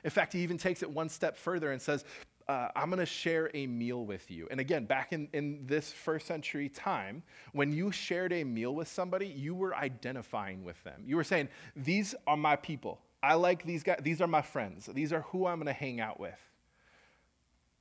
In 0.03 0.09
fact, 0.09 0.33
he 0.33 0.39
even 0.39 0.57
takes 0.57 0.81
it 0.83 0.89
one 0.89 1.09
step 1.09 1.37
further 1.37 1.71
and 1.71 1.81
says, 1.81 2.03
uh, 2.47 2.69
I'm 2.75 2.89
going 2.89 2.99
to 2.99 3.05
share 3.05 3.49
a 3.53 3.67
meal 3.67 4.05
with 4.05 4.29
you. 4.29 4.47
And 4.51 4.59
again, 4.59 4.85
back 4.85 5.13
in, 5.13 5.29
in 5.31 5.65
this 5.67 5.91
first 5.91 6.27
century 6.27 6.67
time, 6.67 7.23
when 7.53 7.71
you 7.71 7.91
shared 7.91 8.33
a 8.33 8.43
meal 8.43 8.75
with 8.75 8.87
somebody, 8.87 9.27
you 9.27 9.55
were 9.55 9.75
identifying 9.75 10.63
with 10.63 10.83
them. 10.83 11.03
You 11.05 11.15
were 11.15 11.23
saying, 11.23 11.49
These 11.75 12.15
are 12.27 12.35
my 12.35 12.55
people. 12.55 12.99
I 13.23 13.35
like 13.35 13.63
these 13.63 13.83
guys. 13.83 13.99
These 14.01 14.21
are 14.21 14.27
my 14.27 14.41
friends. 14.41 14.87
These 14.87 15.13
are 15.13 15.21
who 15.21 15.45
I'm 15.45 15.57
going 15.57 15.67
to 15.67 15.73
hang 15.73 16.01
out 16.01 16.19
with. 16.19 16.39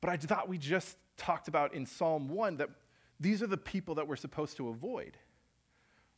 But 0.00 0.10
I 0.10 0.16
thought 0.16 0.48
we 0.48 0.58
just 0.58 0.96
talked 1.16 1.48
about 1.48 1.74
in 1.74 1.86
Psalm 1.86 2.28
1 2.28 2.58
that 2.58 2.70
these 3.18 3.42
are 3.42 3.46
the 3.46 3.56
people 3.56 3.96
that 3.96 4.06
we're 4.06 4.16
supposed 4.16 4.56
to 4.58 4.68
avoid. 4.68 5.16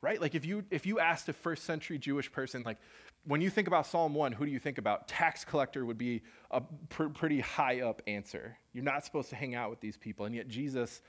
Right? 0.03 0.21
Like 0.21 0.35
if 0.35 0.45
you 0.45 0.65
if 0.71 0.85
you 0.85 0.99
asked 0.99 1.29
a 1.29 1.33
first 1.33 1.65
century 1.65 1.97
Jewish 1.97 2.31
person 2.31 2.63
like 2.67 2.79
when 3.25 3.41
you 3.41 3.51
think 3.51 3.69
about 3.69 3.87
Psalm 3.87 4.15
1, 4.15 4.33
who 4.33 4.45
do 4.45 4.51
you 4.51 4.59
think 4.59 4.79
about? 4.79 5.07
Tax 5.07 5.45
collector 5.45 5.87
would 5.87 5.97
be 5.97 6.23
a 6.51 6.61
pr- 6.89 7.05
pretty 7.05 7.39
high 7.39 7.81
up 7.81 8.03
answer. 8.09 8.59
You're 8.73 8.83
not 8.83 9.05
supposed 9.05 9.31
to 9.31 9.37
hang 9.37 9.55
out 9.55 9.71
with 9.71 9.81
these 9.81 9.97
people. 9.97 10.27
And 10.27 10.35
yet 10.35 10.49
Jesus 10.49 11.01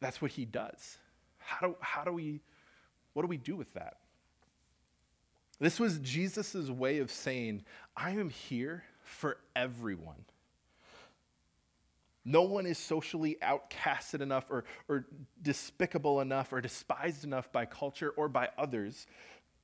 that's 0.00 0.22
what 0.22 0.30
he 0.30 0.44
does. 0.44 0.98
How 1.38 1.66
do 1.66 1.76
how 1.80 2.04
do 2.04 2.12
we 2.12 2.40
what 3.12 3.22
do 3.22 3.28
we 3.28 3.36
do 3.36 3.56
with 3.56 3.72
that? 3.74 3.98
This 5.58 5.78
was 5.78 5.98
Jesus' 5.98 6.70
way 6.70 6.98
of 6.98 7.10
saying, 7.10 7.64
I 7.94 8.12
am 8.12 8.30
here 8.30 8.84
for 9.02 9.36
everyone. 9.54 10.24
No 12.24 12.42
one 12.42 12.66
is 12.66 12.78
socially 12.78 13.38
outcasted 13.42 14.20
enough 14.20 14.44
or, 14.50 14.64
or 14.88 15.06
despicable 15.40 16.20
enough 16.20 16.52
or 16.52 16.60
despised 16.60 17.24
enough 17.24 17.50
by 17.50 17.64
culture 17.64 18.10
or 18.10 18.28
by 18.28 18.48
others 18.58 19.06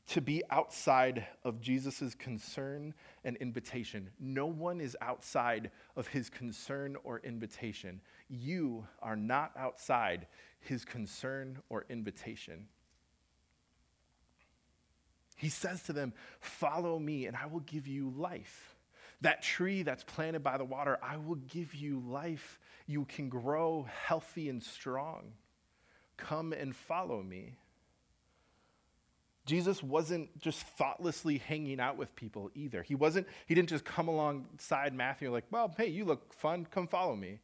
to 0.09 0.21
be 0.21 0.43
outside 0.51 1.27
of 1.45 1.61
Jesus' 1.61 2.15
concern 2.15 2.95
and 3.25 3.37
invitation. 3.39 4.09
No 4.21 4.47
one 4.47 4.81
is 4.81 4.97
outside 5.01 5.71
of 5.97 6.07
his 6.07 6.31
concern 6.31 6.97
or 7.03 7.21
invitation. 7.25 8.01
You 8.29 8.87
are 9.03 9.17
not 9.17 9.51
outside 9.57 10.27
his 10.61 10.85
concern 10.85 11.59
or 11.69 11.85
invitation. 11.89 12.69
He 15.37 15.49
says 15.49 15.83
to 15.85 15.93
them, 15.93 16.15
Follow 16.41 16.99
me, 16.99 17.27
and 17.27 17.37
I 17.37 17.47
will 17.47 17.61
give 17.61 17.87
you 17.87 18.13
life. 18.17 18.76
That 19.23 19.43
tree 19.43 19.83
that's 19.83 20.05
planted 20.05 20.43
by 20.43 20.59
the 20.59 20.65
water, 20.65 20.99
I 21.03 21.17
will 21.17 21.37
give 21.37 21.75
you 21.75 22.03
life. 22.07 22.59
You 22.87 23.05
can 23.07 23.29
grow 23.29 23.87
healthy 24.07 24.49
and 24.49 24.63
strong. 24.63 25.33
Come 26.17 26.53
and 26.53 26.75
follow 26.75 27.23
me. 27.23 27.57
Jesus 29.47 29.81
wasn't 29.81 30.39
just 30.41 30.61
thoughtlessly 30.61 31.39
hanging 31.39 31.79
out 31.79 31.97
with 31.97 32.15
people 32.17 32.51
either. 32.55 32.83
He 32.83 32.97
wasn't, 32.97 33.29
he 33.47 33.55
didn't 33.55 33.69
just 33.69 33.85
come 33.85 34.09
alongside 34.09 34.93
Matthew 34.93 35.33
like, 35.33 35.45
well, 35.51 35.73
hey, 35.79 35.87
you 35.87 36.05
look 36.05 36.35
fun, 36.35 36.67
come 36.71 36.89
follow 36.89 37.15
me. 37.15 37.39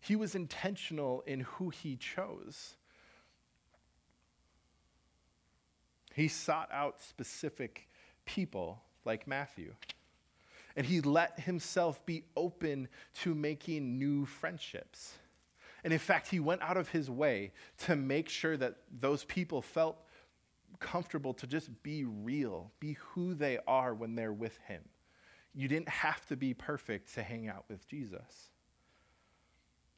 He 0.00 0.16
was 0.16 0.34
intentional 0.34 1.22
in 1.26 1.40
who 1.40 1.70
he 1.70 1.96
chose. 1.96 2.74
He 6.14 6.28
sought 6.28 6.68
out 6.72 7.00
specific 7.00 7.88
people 8.24 8.82
like 9.04 9.28
Matthew. 9.28 9.74
And 10.76 10.84
he 10.84 11.00
let 11.00 11.40
himself 11.40 12.04
be 12.04 12.24
open 12.36 12.88
to 13.22 13.34
making 13.34 13.98
new 13.98 14.26
friendships. 14.26 15.14
And 15.82 15.92
in 15.92 15.98
fact, 15.98 16.28
he 16.28 16.40
went 16.40 16.62
out 16.62 16.76
of 16.76 16.88
his 16.88 17.08
way 17.08 17.52
to 17.84 17.96
make 17.96 18.28
sure 18.28 18.56
that 18.56 18.76
those 19.00 19.24
people 19.24 19.62
felt 19.62 19.96
comfortable 20.78 21.32
to 21.34 21.46
just 21.46 21.70
be 21.82 22.04
real, 22.04 22.72
be 22.80 22.98
who 23.00 23.34
they 23.34 23.58
are 23.66 23.94
when 23.94 24.14
they're 24.14 24.32
with 24.32 24.58
him. 24.66 24.82
You 25.54 25.68
didn't 25.68 25.88
have 25.88 26.26
to 26.26 26.36
be 26.36 26.52
perfect 26.52 27.14
to 27.14 27.22
hang 27.22 27.48
out 27.48 27.64
with 27.68 27.88
Jesus. 27.88 28.50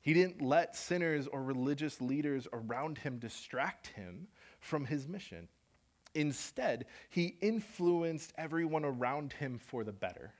He 0.01 0.15
didn't 0.15 0.41
let 0.41 0.77
sinners 0.77 1.27
or 1.27 1.43
religious 1.43 2.01
leaders 2.01 2.47
around 2.53 2.99
him 2.99 3.19
distract 3.19 3.89
him 3.89 4.29
from 4.61 4.85
his 4.85 5.09
mission. 5.09 5.49
Instead, 6.15 6.87
he 7.11 7.37
influenced 7.41 8.33
everyone 8.39 8.85
around 8.85 9.33
him 9.33 9.59
for 9.59 9.85
the 9.85 9.93
better. 9.93 10.33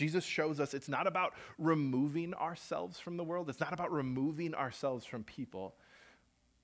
Jesus 0.00 0.24
shows 0.24 0.60
us 0.60 0.72
it's 0.72 0.88
not 0.88 1.06
about 1.06 1.34
removing 1.58 2.32
ourselves 2.32 2.98
from 2.98 3.18
the 3.18 3.22
world, 3.22 3.50
it's 3.50 3.60
not 3.60 3.74
about 3.74 3.92
removing 3.92 4.54
ourselves 4.54 5.04
from 5.04 5.24
people, 5.24 5.74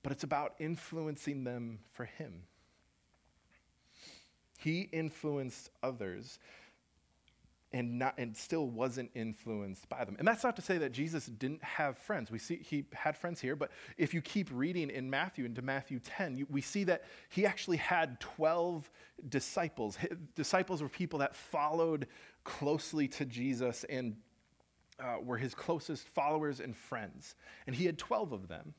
but 0.01 0.11
it's 0.11 0.23
about 0.23 0.55
influencing 0.57 1.43
them 1.43 1.77
for 1.93 2.05
him. 2.05 2.41
He 4.57 4.89
influenced 4.91 5.69
others 5.83 6.39
and, 7.71 7.99
not, 7.99 8.15
and 8.17 8.35
still 8.35 8.67
wasn't 8.67 9.11
influenced 9.13 9.87
by 9.87 10.03
them. 10.03 10.15
And 10.17 10.27
that's 10.27 10.43
not 10.43 10.55
to 10.55 10.63
say 10.63 10.79
that 10.79 10.91
Jesus 10.91 11.27
didn't 11.27 11.63
have 11.63 11.95
friends. 11.95 12.31
We 12.31 12.39
see 12.39 12.57
he 12.63 12.85
had 12.91 13.15
friends 13.15 13.39
here, 13.39 13.55
but 13.55 13.69
if 13.99 14.15
you 14.15 14.21
keep 14.21 14.49
reading 14.51 14.89
in 14.89 15.11
Matthew 15.11 15.45
into 15.45 15.61
Matthew 15.61 15.99
10, 15.99 16.37
you, 16.37 16.47
we 16.49 16.61
see 16.61 16.85
that 16.85 17.03
he 17.29 17.45
actually 17.45 17.77
had 17.77 18.19
12 18.19 18.89
disciples. 19.29 19.95
His 19.97 20.17
disciples 20.33 20.81
were 20.81 20.89
people 20.89 21.19
that 21.19 21.35
followed 21.35 22.07
closely 22.47 23.09
to 23.09 23.25
Jesus 23.25 23.83
and 23.89 24.15
uh, 24.99 25.17
were 25.21 25.37
his 25.37 25.53
closest 25.53 26.07
followers 26.07 26.61
and 26.61 26.75
friends. 26.75 27.35
And 27.67 27.75
he 27.75 27.85
had 27.85 27.97
12 27.97 28.31
of 28.31 28.47
them. 28.47 28.73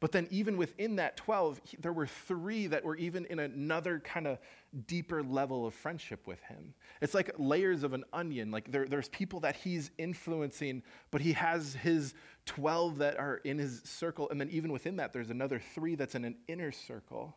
But 0.00 0.12
then, 0.12 0.26
even 0.30 0.56
within 0.56 0.96
that 0.96 1.18
12, 1.18 1.60
he, 1.62 1.76
there 1.76 1.92
were 1.92 2.06
three 2.06 2.66
that 2.68 2.82
were 2.82 2.96
even 2.96 3.26
in 3.26 3.38
another 3.38 4.00
kind 4.00 4.26
of 4.26 4.38
deeper 4.86 5.22
level 5.22 5.66
of 5.66 5.74
friendship 5.74 6.26
with 6.26 6.40
him. 6.44 6.72
It's 7.02 7.12
like 7.12 7.30
layers 7.36 7.82
of 7.82 7.92
an 7.92 8.04
onion. 8.10 8.50
Like 8.50 8.72
there, 8.72 8.86
there's 8.86 9.10
people 9.10 9.40
that 9.40 9.56
he's 9.56 9.90
influencing, 9.98 10.82
but 11.10 11.20
he 11.20 11.34
has 11.34 11.74
his 11.74 12.14
12 12.46 12.96
that 12.98 13.18
are 13.18 13.42
in 13.44 13.58
his 13.58 13.82
circle. 13.84 14.30
And 14.30 14.40
then, 14.40 14.48
even 14.48 14.72
within 14.72 14.96
that, 14.96 15.12
there's 15.12 15.28
another 15.28 15.60
three 15.74 15.96
that's 15.96 16.14
in 16.14 16.24
an 16.24 16.36
inner 16.48 16.72
circle. 16.72 17.36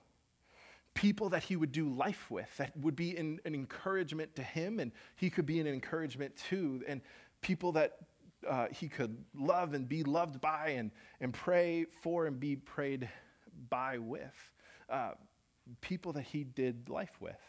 People 0.94 1.30
that 1.30 1.44
he 1.44 1.56
would 1.56 1.72
do 1.72 1.90
life 1.90 2.30
with, 2.30 2.56
that 2.58 2.76
would 2.78 2.96
be 2.96 3.18
an, 3.18 3.40
an 3.46 3.56
encouragement 3.56 4.36
to 4.36 4.44
him, 4.44 4.80
and 4.80 4.92
he 5.16 5.30
could 5.30 5.46
be 5.46 5.60
an 5.60 5.68
encouragement 5.68 6.36
to. 6.50 6.84
And 6.88 7.02
people 7.42 7.72
that 7.74 7.98
uh, 8.48 8.68
he 8.72 8.88
could 8.88 9.18
love 9.34 9.74
and 9.74 9.88
be 9.88 10.04
loved 10.04 10.40
by 10.40 10.70
and, 10.70 10.92
and 11.20 11.34
pray 11.34 11.86
for 12.02 12.28
and 12.28 12.40
be 12.40 12.56
prayed 12.56 13.10
by 13.70 13.98
with. 13.98 14.52
Uh, 14.90 15.12
people 15.82 16.14
that 16.14 16.24
he 16.24 16.44
did 16.44 16.90
life 16.90 17.20
with. 17.20 17.40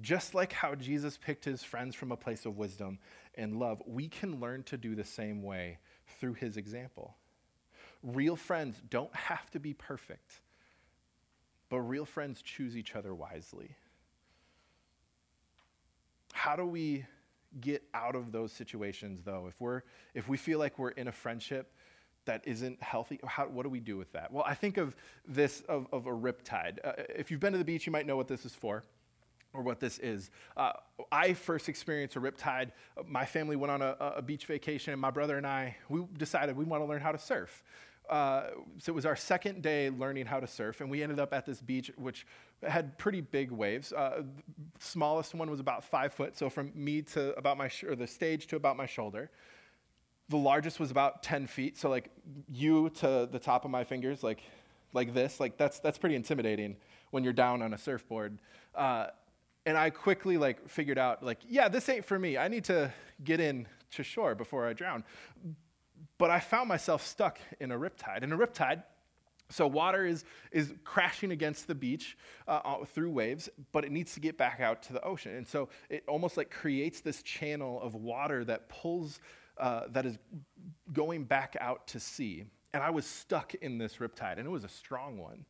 Just 0.00 0.34
like 0.34 0.52
how 0.52 0.74
Jesus 0.74 1.16
picked 1.16 1.44
his 1.44 1.62
friends 1.62 1.94
from 1.94 2.12
a 2.12 2.16
place 2.16 2.44
of 2.44 2.58
wisdom 2.58 2.98
and 3.34 3.58
love, 3.58 3.82
we 3.86 4.08
can 4.08 4.40
learn 4.40 4.62
to 4.64 4.76
do 4.76 4.94
the 4.94 5.04
same 5.04 5.42
way 5.42 5.78
through 6.20 6.34
his 6.34 6.56
example. 6.56 7.16
Real 8.02 8.36
friends 8.36 8.80
don't 8.90 9.14
have 9.16 9.50
to 9.52 9.58
be 9.58 9.72
perfect, 9.72 10.40
but 11.68 11.80
real 11.80 12.04
friends 12.04 12.42
choose 12.42 12.76
each 12.76 12.94
other 12.94 13.14
wisely. 13.14 13.76
How 16.32 16.56
do 16.56 16.66
we 16.66 17.04
get 17.60 17.82
out 17.94 18.14
of 18.14 18.32
those 18.32 18.52
situations 18.52 19.22
though 19.24 19.46
if 19.48 19.54
we're 19.58 19.82
if 20.14 20.28
we 20.28 20.36
feel 20.36 20.58
like 20.58 20.78
we're 20.78 20.90
in 20.90 21.08
a 21.08 21.12
friendship 21.12 21.72
that 22.26 22.42
isn't 22.44 22.82
healthy 22.82 23.18
how, 23.24 23.46
what 23.46 23.62
do 23.62 23.70
we 23.70 23.80
do 23.80 23.96
with 23.96 24.12
that 24.12 24.30
well 24.30 24.44
i 24.46 24.52
think 24.52 24.76
of 24.76 24.94
this 25.26 25.62
of, 25.62 25.86
of 25.90 26.06
a 26.06 26.10
riptide 26.10 26.76
uh, 26.84 26.92
if 27.08 27.30
you've 27.30 27.40
been 27.40 27.52
to 27.52 27.58
the 27.58 27.64
beach 27.64 27.86
you 27.86 27.92
might 27.92 28.04
know 28.04 28.16
what 28.16 28.28
this 28.28 28.44
is 28.44 28.54
for 28.54 28.84
or 29.56 29.62
what 29.62 29.80
this 29.80 29.98
is. 29.98 30.30
Uh, 30.56 30.72
I 31.10 31.34
first 31.34 31.68
experienced 31.68 32.16
a 32.16 32.20
riptide. 32.20 32.70
My 33.06 33.24
family 33.24 33.56
went 33.56 33.70
on 33.70 33.82
a, 33.82 33.96
a, 34.16 34.22
beach 34.22 34.46
vacation, 34.46 34.92
and 34.92 35.00
my 35.00 35.10
brother 35.10 35.36
and 35.36 35.46
I, 35.46 35.76
we 35.88 36.04
decided 36.18 36.56
we 36.56 36.64
want 36.64 36.82
to 36.82 36.86
learn 36.86 37.00
how 37.00 37.12
to 37.12 37.18
surf. 37.18 37.62
Uh, 38.08 38.48
so 38.78 38.92
it 38.92 38.94
was 38.94 39.06
our 39.06 39.16
second 39.16 39.62
day 39.62 39.90
learning 39.90 40.26
how 40.26 40.40
to 40.40 40.46
surf, 40.46 40.80
and 40.80 40.90
we 40.90 41.02
ended 41.02 41.18
up 41.18 41.32
at 41.32 41.44
this 41.44 41.60
beach 41.60 41.90
which 41.96 42.26
had 42.62 42.96
pretty 42.98 43.20
big 43.20 43.50
waves. 43.50 43.92
Uh, 43.92 44.22
smallest 44.78 45.34
one 45.34 45.50
was 45.50 45.60
about 45.60 45.84
five 45.84 46.12
foot, 46.12 46.36
so 46.36 46.48
from 46.48 46.72
me 46.74 47.02
to 47.02 47.36
about 47.36 47.58
my 47.58 47.68
sh- 47.68 47.84
or 47.84 47.96
the 47.96 48.06
stage 48.06 48.46
to 48.48 48.56
about 48.56 48.76
my 48.76 48.86
shoulder. 48.86 49.30
The 50.28 50.36
largest 50.36 50.80
was 50.80 50.90
about 50.90 51.22
10 51.22 51.46
feet, 51.46 51.78
so 51.78 51.88
like 51.88 52.10
you 52.50 52.90
to 52.90 53.28
the 53.30 53.38
top 53.38 53.64
of 53.64 53.70
my 53.70 53.84
fingers, 53.84 54.22
like 54.22 54.42
like 54.92 55.14
this. 55.14 55.38
Like 55.38 55.56
that's 55.56 55.78
that's 55.78 55.98
pretty 55.98 56.16
intimidating 56.16 56.76
when 57.10 57.22
you're 57.24 57.32
down 57.32 57.62
on 57.62 57.74
a 57.74 57.78
surfboard. 57.78 58.38
Uh, 58.74 59.08
and 59.66 59.76
I 59.76 59.90
quickly 59.90 60.38
like 60.38 60.68
figured 60.68 60.98
out 60.98 61.22
like, 61.22 61.38
yeah, 61.48 61.68
this 61.68 61.88
ain't 61.88 62.04
for 62.04 62.18
me. 62.18 62.38
I 62.38 62.48
need 62.48 62.64
to 62.64 62.92
get 63.22 63.40
in 63.40 63.66
to 63.92 64.02
shore 64.02 64.34
before 64.34 64.66
I 64.66 64.72
drown. 64.72 65.04
But 66.18 66.30
I 66.30 66.40
found 66.40 66.68
myself 66.68 67.06
stuck 67.06 67.38
in 67.60 67.72
a 67.72 67.78
riptide. 67.78 68.22
And 68.22 68.32
a 68.32 68.36
riptide, 68.36 68.82
so 69.50 69.66
water 69.66 70.06
is, 70.06 70.24
is 70.50 70.72
crashing 70.84 71.30
against 71.30 71.66
the 71.66 71.74
beach 71.74 72.16
uh, 72.48 72.84
through 72.84 73.10
waves, 73.10 73.48
but 73.72 73.84
it 73.84 73.92
needs 73.92 74.14
to 74.14 74.20
get 74.20 74.38
back 74.38 74.60
out 74.60 74.82
to 74.84 74.92
the 74.92 75.02
ocean. 75.04 75.36
And 75.36 75.46
so 75.46 75.68
it 75.90 76.04
almost 76.08 76.36
like 76.36 76.50
creates 76.50 77.00
this 77.00 77.22
channel 77.22 77.80
of 77.80 77.94
water 77.94 78.44
that 78.44 78.68
pulls, 78.68 79.20
uh, 79.58 79.82
that 79.90 80.06
is 80.06 80.18
going 80.92 81.24
back 81.24 81.56
out 81.60 81.86
to 81.88 82.00
sea. 82.00 82.44
And 82.72 82.82
I 82.82 82.90
was 82.90 83.06
stuck 83.06 83.54
in 83.54 83.78
this 83.78 83.96
riptide, 83.96 84.38
and 84.38 84.46
it 84.46 84.50
was 84.50 84.64
a 84.64 84.68
strong 84.68 85.18
one 85.18 85.44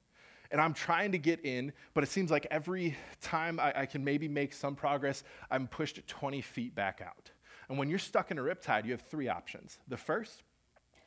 and 0.51 0.61
I'm 0.61 0.75
trying 0.75 1.13
to 1.13 1.19
get 1.19 1.45
in, 1.45 1.73
but 1.95 2.05
it 2.05 2.11
seems 2.11 2.31
like 2.31 2.47
every 2.51 2.97
time 3.21 3.59
I, 3.59 3.81
I, 3.81 3.87
can 3.87 4.05
maybe 4.05 4.29
make 4.29 4.53
some 4.53 4.75
progress, 4.75 5.25
I'm 5.51 5.67
pushed 5.67 6.07
20 6.07 6.41
feet 6.41 6.75
back 6.75 7.03
out. 7.05 7.31
And 7.69 7.79
when 7.79 7.89
you're 7.89 7.99
stuck 7.99 8.31
in 8.31 8.39
a 8.39 8.43
riptide, 8.43 8.85
you 8.85 8.93
have 8.93 9.01
three 9.01 9.29
options. 9.29 9.79
The 9.89 9.97
first 9.97 10.43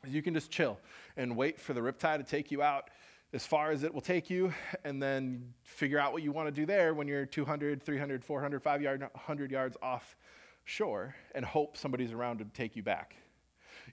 you 0.06 0.22
can 0.22 0.34
just 0.34 0.50
chill 0.50 0.78
and 1.16 1.36
wait 1.36 1.60
for 1.60 1.72
the 1.72 1.80
riptide 1.80 2.18
to 2.18 2.24
take 2.24 2.50
you 2.50 2.62
out 2.62 2.90
as 3.32 3.46
far 3.46 3.70
as 3.70 3.84
it 3.84 3.94
will 3.94 4.00
take 4.00 4.28
you, 4.28 4.52
and 4.84 5.00
then 5.00 5.54
figure 5.62 6.00
out 6.00 6.12
what 6.12 6.22
you 6.22 6.32
want 6.32 6.48
to 6.48 6.52
do 6.52 6.66
there 6.66 6.94
when 6.94 7.06
you're 7.06 7.24
200, 7.24 7.80
300, 7.80 8.24
400, 8.24 8.60
5 8.60 8.82
yard, 8.82 9.00
100 9.00 9.50
yards 9.52 9.76
off 9.80 10.16
shore 10.64 11.14
and 11.34 11.44
hope 11.44 11.76
somebody's 11.76 12.12
around 12.12 12.38
to 12.38 12.44
take 12.44 12.74
you 12.74 12.82
back. 12.82 13.14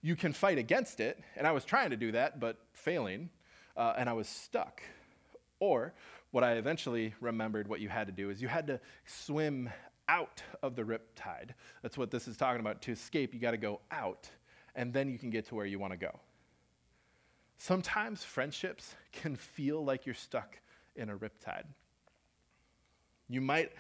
You 0.02 0.16
can 0.16 0.34
fight 0.34 0.58
against 0.58 1.00
it, 1.00 1.24
and 1.36 1.46
I 1.46 1.52
was 1.52 1.66
trying 1.66 1.92
to 1.92 1.98
do 1.98 2.12
that, 2.14 2.40
but 2.40 2.58
failing, 2.74 3.30
uh, 3.76 3.94
and 3.98 4.10
I 4.10 4.14
was 4.14 4.28
stuck. 4.28 4.82
Or 5.60 5.94
what 6.32 6.44
I 6.44 6.54
eventually 6.54 7.14
remembered 7.22 7.68
what 7.68 7.80
you 7.80 7.90
had 7.90 8.08
to 8.08 8.14
do 8.14 8.30
is 8.30 8.42
you 8.42 8.48
had 8.48 8.68
to 8.68 8.80
swim 9.06 9.70
out 10.10 10.42
of 10.64 10.76
the 10.76 10.84
riptide. 10.84 11.50
That's 11.82 11.98
what 11.98 12.12
this 12.12 12.28
is 12.28 12.38
talking 12.38 12.60
about. 12.60 12.82
To 12.84 12.92
escape, 12.92 13.34
you 13.34 13.40
got 13.40 13.52
to 13.52 13.58
go 13.58 13.82
out, 13.92 14.30
and 14.78 14.94
then 14.94 15.10
you 15.10 15.20
can 15.20 15.30
get 15.30 15.46
to 15.48 15.56
where 15.56 15.66
you 15.66 15.80
want 15.80 15.92
to 15.92 15.98
go. 15.98 16.18
Sometimes 17.58 18.24
friendships 18.24 18.96
can 19.12 19.36
feel 19.36 19.84
like 19.84 20.06
you're 20.06 20.16
stuck 20.16 20.60
in 20.96 21.10
a 21.10 21.18
riptide. 21.18 21.66
You 23.28 23.42
might 23.42 23.74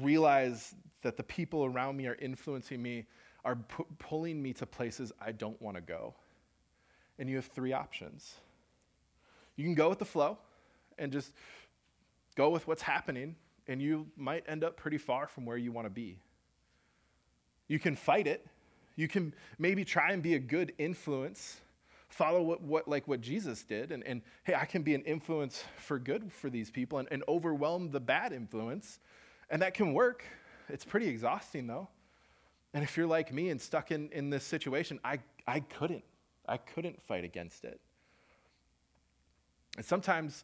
realize 0.00 0.74
that 1.02 1.16
the 1.16 1.24
people 1.24 1.64
around 1.64 1.96
me 1.96 2.06
are 2.06 2.14
influencing 2.14 2.80
me, 2.80 3.06
are 3.44 3.56
pu- 3.56 3.86
pulling 3.98 4.40
me 4.40 4.52
to 4.54 4.64
places 4.64 5.12
I 5.20 5.32
don't 5.32 5.60
want 5.60 5.76
to 5.76 5.82
go. 5.82 6.14
And 7.18 7.28
you 7.28 7.36
have 7.36 7.46
three 7.46 7.72
options. 7.72 8.34
You 9.56 9.64
can 9.64 9.74
go 9.74 9.88
with 9.88 9.98
the 9.98 10.04
flow, 10.04 10.38
and 10.98 11.12
just 11.12 11.32
go 12.36 12.48
with 12.48 12.66
what's 12.68 12.82
happening, 12.82 13.34
and 13.66 13.82
you 13.82 14.06
might 14.16 14.44
end 14.46 14.62
up 14.62 14.76
pretty 14.76 14.98
far 14.98 15.26
from 15.26 15.44
where 15.44 15.56
you 15.56 15.72
want 15.72 15.86
to 15.86 15.90
be. 15.90 16.20
You 17.66 17.80
can 17.80 17.96
fight 17.96 18.28
it. 18.28 18.46
You 18.98 19.06
can 19.06 19.32
maybe 19.60 19.84
try 19.84 20.10
and 20.10 20.20
be 20.20 20.34
a 20.34 20.40
good 20.40 20.72
influence, 20.76 21.60
follow 22.08 22.42
what, 22.42 22.62
what 22.62 22.88
like 22.88 23.06
what 23.06 23.20
Jesus 23.20 23.62
did, 23.62 23.92
and, 23.92 24.02
and 24.02 24.22
hey, 24.42 24.56
I 24.56 24.64
can 24.64 24.82
be 24.82 24.92
an 24.96 25.02
influence 25.02 25.62
for 25.76 26.00
good 26.00 26.32
for 26.32 26.50
these 26.50 26.68
people 26.68 26.98
and, 26.98 27.06
and 27.12 27.22
overwhelm 27.28 27.92
the 27.92 28.00
bad 28.00 28.32
influence. 28.32 28.98
And 29.50 29.62
that 29.62 29.72
can 29.72 29.94
work. 29.94 30.24
It's 30.68 30.84
pretty 30.84 31.06
exhausting 31.06 31.68
though. 31.68 31.86
And 32.74 32.82
if 32.82 32.96
you're 32.96 33.06
like 33.06 33.32
me 33.32 33.50
and 33.50 33.60
stuck 33.60 33.92
in, 33.92 34.10
in 34.10 34.30
this 34.30 34.42
situation, 34.42 34.98
I, 35.04 35.20
I 35.46 35.60
couldn't. 35.60 36.02
I 36.48 36.56
couldn't 36.56 37.00
fight 37.00 37.22
against 37.22 37.64
it. 37.64 37.80
And 39.76 39.86
sometimes 39.86 40.42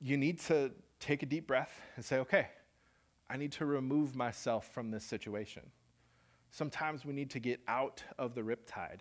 you 0.00 0.16
need 0.16 0.40
to 0.40 0.70
take 1.00 1.22
a 1.22 1.26
deep 1.26 1.46
breath 1.46 1.82
and 1.96 2.04
say, 2.04 2.16
okay, 2.20 2.48
I 3.28 3.36
need 3.36 3.52
to 3.52 3.66
remove 3.66 4.16
myself 4.16 4.72
from 4.72 4.90
this 4.90 5.04
situation. 5.04 5.64
Sometimes 6.54 7.04
we 7.04 7.12
need 7.12 7.30
to 7.30 7.40
get 7.40 7.58
out 7.66 8.04
of 8.16 8.36
the 8.36 8.42
riptide. 8.42 9.00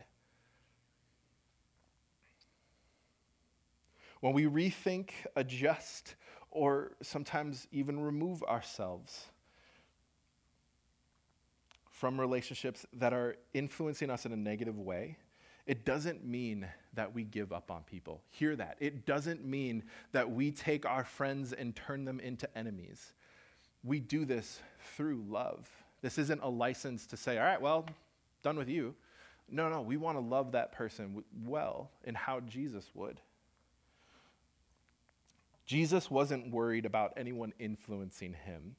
When 4.21 4.33
we 4.33 4.45
rethink, 4.45 5.11
adjust, 5.35 6.15
or 6.49 6.93
sometimes 7.03 7.67
even 7.71 7.99
remove 7.99 8.41
ourselves 8.41 9.27
from 11.91 12.19
relationships 12.19 12.87
that 12.91 13.13
are 13.13 13.35
influencing 13.53 14.09
us 14.09 14.25
in 14.25 14.31
a 14.31 14.35
negative 14.35 14.79
way, 14.79 15.19
it 15.67 15.85
doesn't 15.85 16.25
mean 16.25 16.67
that 16.95 17.13
we 17.13 17.23
give 17.23 17.53
up 17.53 17.69
on 17.69 17.83
people. 17.83 18.23
Hear 18.29 18.55
that. 18.55 18.77
It 18.79 19.05
doesn't 19.05 19.45
mean 19.45 19.83
that 20.11 20.31
we 20.31 20.49
take 20.49 20.87
our 20.87 21.03
friends 21.03 21.53
and 21.53 21.75
turn 21.75 22.03
them 22.03 22.19
into 22.19 22.49
enemies. 22.57 23.13
We 23.83 23.99
do 23.99 24.25
this 24.25 24.59
through 24.95 25.23
love. 25.29 25.69
This 26.03 26.17
isn't 26.17 26.41
a 26.43 26.49
license 26.49 27.07
to 27.07 27.17
say, 27.17 27.37
all 27.39 27.45
right, 27.45 27.59
well, 27.59 27.85
done 28.43 28.57
with 28.57 28.67
you. 28.67 28.93
No, 29.49 29.69
no, 29.69 29.81
we 29.81 29.95
want 29.95 30.17
to 30.17 30.21
love 30.21 30.51
that 30.51 30.73
person 30.73 31.23
well 31.45 31.89
in 32.03 32.13
how 32.13 32.41
Jesus 32.41 32.91
would. 32.93 33.21
Jesus 35.65 36.11
wasn't 36.11 36.51
worried 36.51 36.85
about 36.85 37.13
anyone 37.15 37.53
influencing 37.57 38.33
him. 38.33 38.75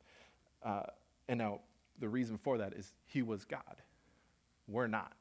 Uh, 0.63 0.83
and 1.27 1.39
now, 1.39 1.61
the 1.99 2.09
reason 2.09 2.37
for 2.37 2.59
that 2.59 2.75
is 2.75 2.93
he 3.07 3.23
was 3.23 3.47
God. 3.47 3.77
We're 4.69 4.87
not. 4.87 5.13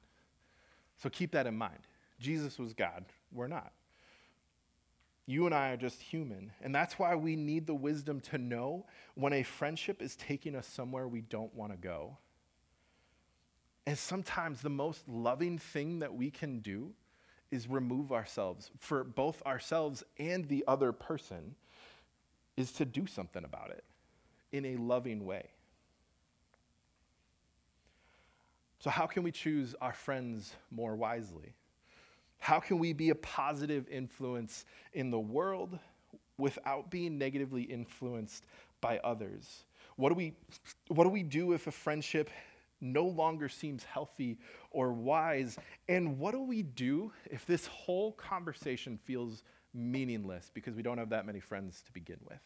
So 1.01 1.09
keep 1.09 1.31
that 1.31 1.47
in 1.47 1.55
mind. 1.55 1.87
Jesus 2.19 2.59
was 2.59 2.73
God. 2.73 3.05
We're 3.31 3.47
not. 3.47 3.71
You 5.25 5.45
and 5.45 5.55
I 5.55 5.69
are 5.69 5.77
just 5.77 6.01
human. 6.01 6.51
And 6.61 6.75
that's 6.75 6.99
why 6.99 7.15
we 7.15 7.35
need 7.35 7.65
the 7.65 7.73
wisdom 7.73 8.19
to 8.21 8.37
know 8.37 8.85
when 9.15 9.33
a 9.33 9.43
friendship 9.43 10.01
is 10.01 10.15
taking 10.15 10.55
us 10.55 10.67
somewhere 10.67 11.07
we 11.07 11.21
don't 11.21 11.53
want 11.55 11.71
to 11.71 11.77
go. 11.77 12.17
And 13.85 13.97
sometimes 13.97 14.61
the 14.61 14.69
most 14.69 15.07
loving 15.07 15.57
thing 15.57 15.99
that 15.99 16.13
we 16.13 16.29
can 16.29 16.59
do 16.59 16.93
is 17.51 17.67
remove 17.67 18.11
ourselves 18.11 18.71
for 18.79 19.03
both 19.03 19.41
ourselves 19.43 20.03
and 20.17 20.47
the 20.47 20.63
other 20.67 20.91
person 20.91 21.55
is 22.57 22.71
to 22.73 22.85
do 22.85 23.05
something 23.05 23.43
about 23.43 23.69
it 23.69 23.83
in 24.51 24.65
a 24.65 24.75
loving 24.77 25.25
way. 25.25 25.49
So, 28.79 28.89
how 28.89 29.05
can 29.05 29.23
we 29.23 29.31
choose 29.31 29.75
our 29.81 29.93
friends 29.93 30.53
more 30.69 30.95
wisely? 30.95 31.53
How 32.43 32.59
can 32.59 32.77
we 32.77 32.91
be 32.91 33.09
a 33.09 33.15
positive 33.15 33.87
influence 33.87 34.65
in 34.91 35.11
the 35.11 35.19
world 35.19 35.79
without 36.37 36.91
being 36.91 37.17
negatively 37.17 37.61
influenced 37.63 38.45
by 38.81 38.97
others? 38.97 39.63
What 39.95 40.09
do 40.09 40.15
we, 40.15 40.33
what 40.89 41.05
do, 41.05 41.09
we 41.09 41.23
do 41.23 41.53
if 41.53 41.67
a 41.67 41.71
friendship 41.71 42.29
no 42.81 43.05
longer 43.05 43.47
seems 43.47 43.85
healthy 43.85 44.39
or 44.71 44.91
wise? 44.91 45.57
And 45.87 46.19
what 46.19 46.33
do 46.33 46.41
we 46.41 46.63
do 46.63 47.13
if 47.31 47.45
this 47.45 47.65
whole 47.67 48.11
conversation 48.11 48.99
feels 49.05 49.41
meaningless 49.73 50.51
because 50.53 50.75
we 50.75 50.83
don't 50.83 50.97
have 50.97 51.11
that 51.11 51.25
many 51.25 51.39
friends 51.39 51.81
to 51.85 51.93
begin 51.93 52.19
with? 52.29 52.41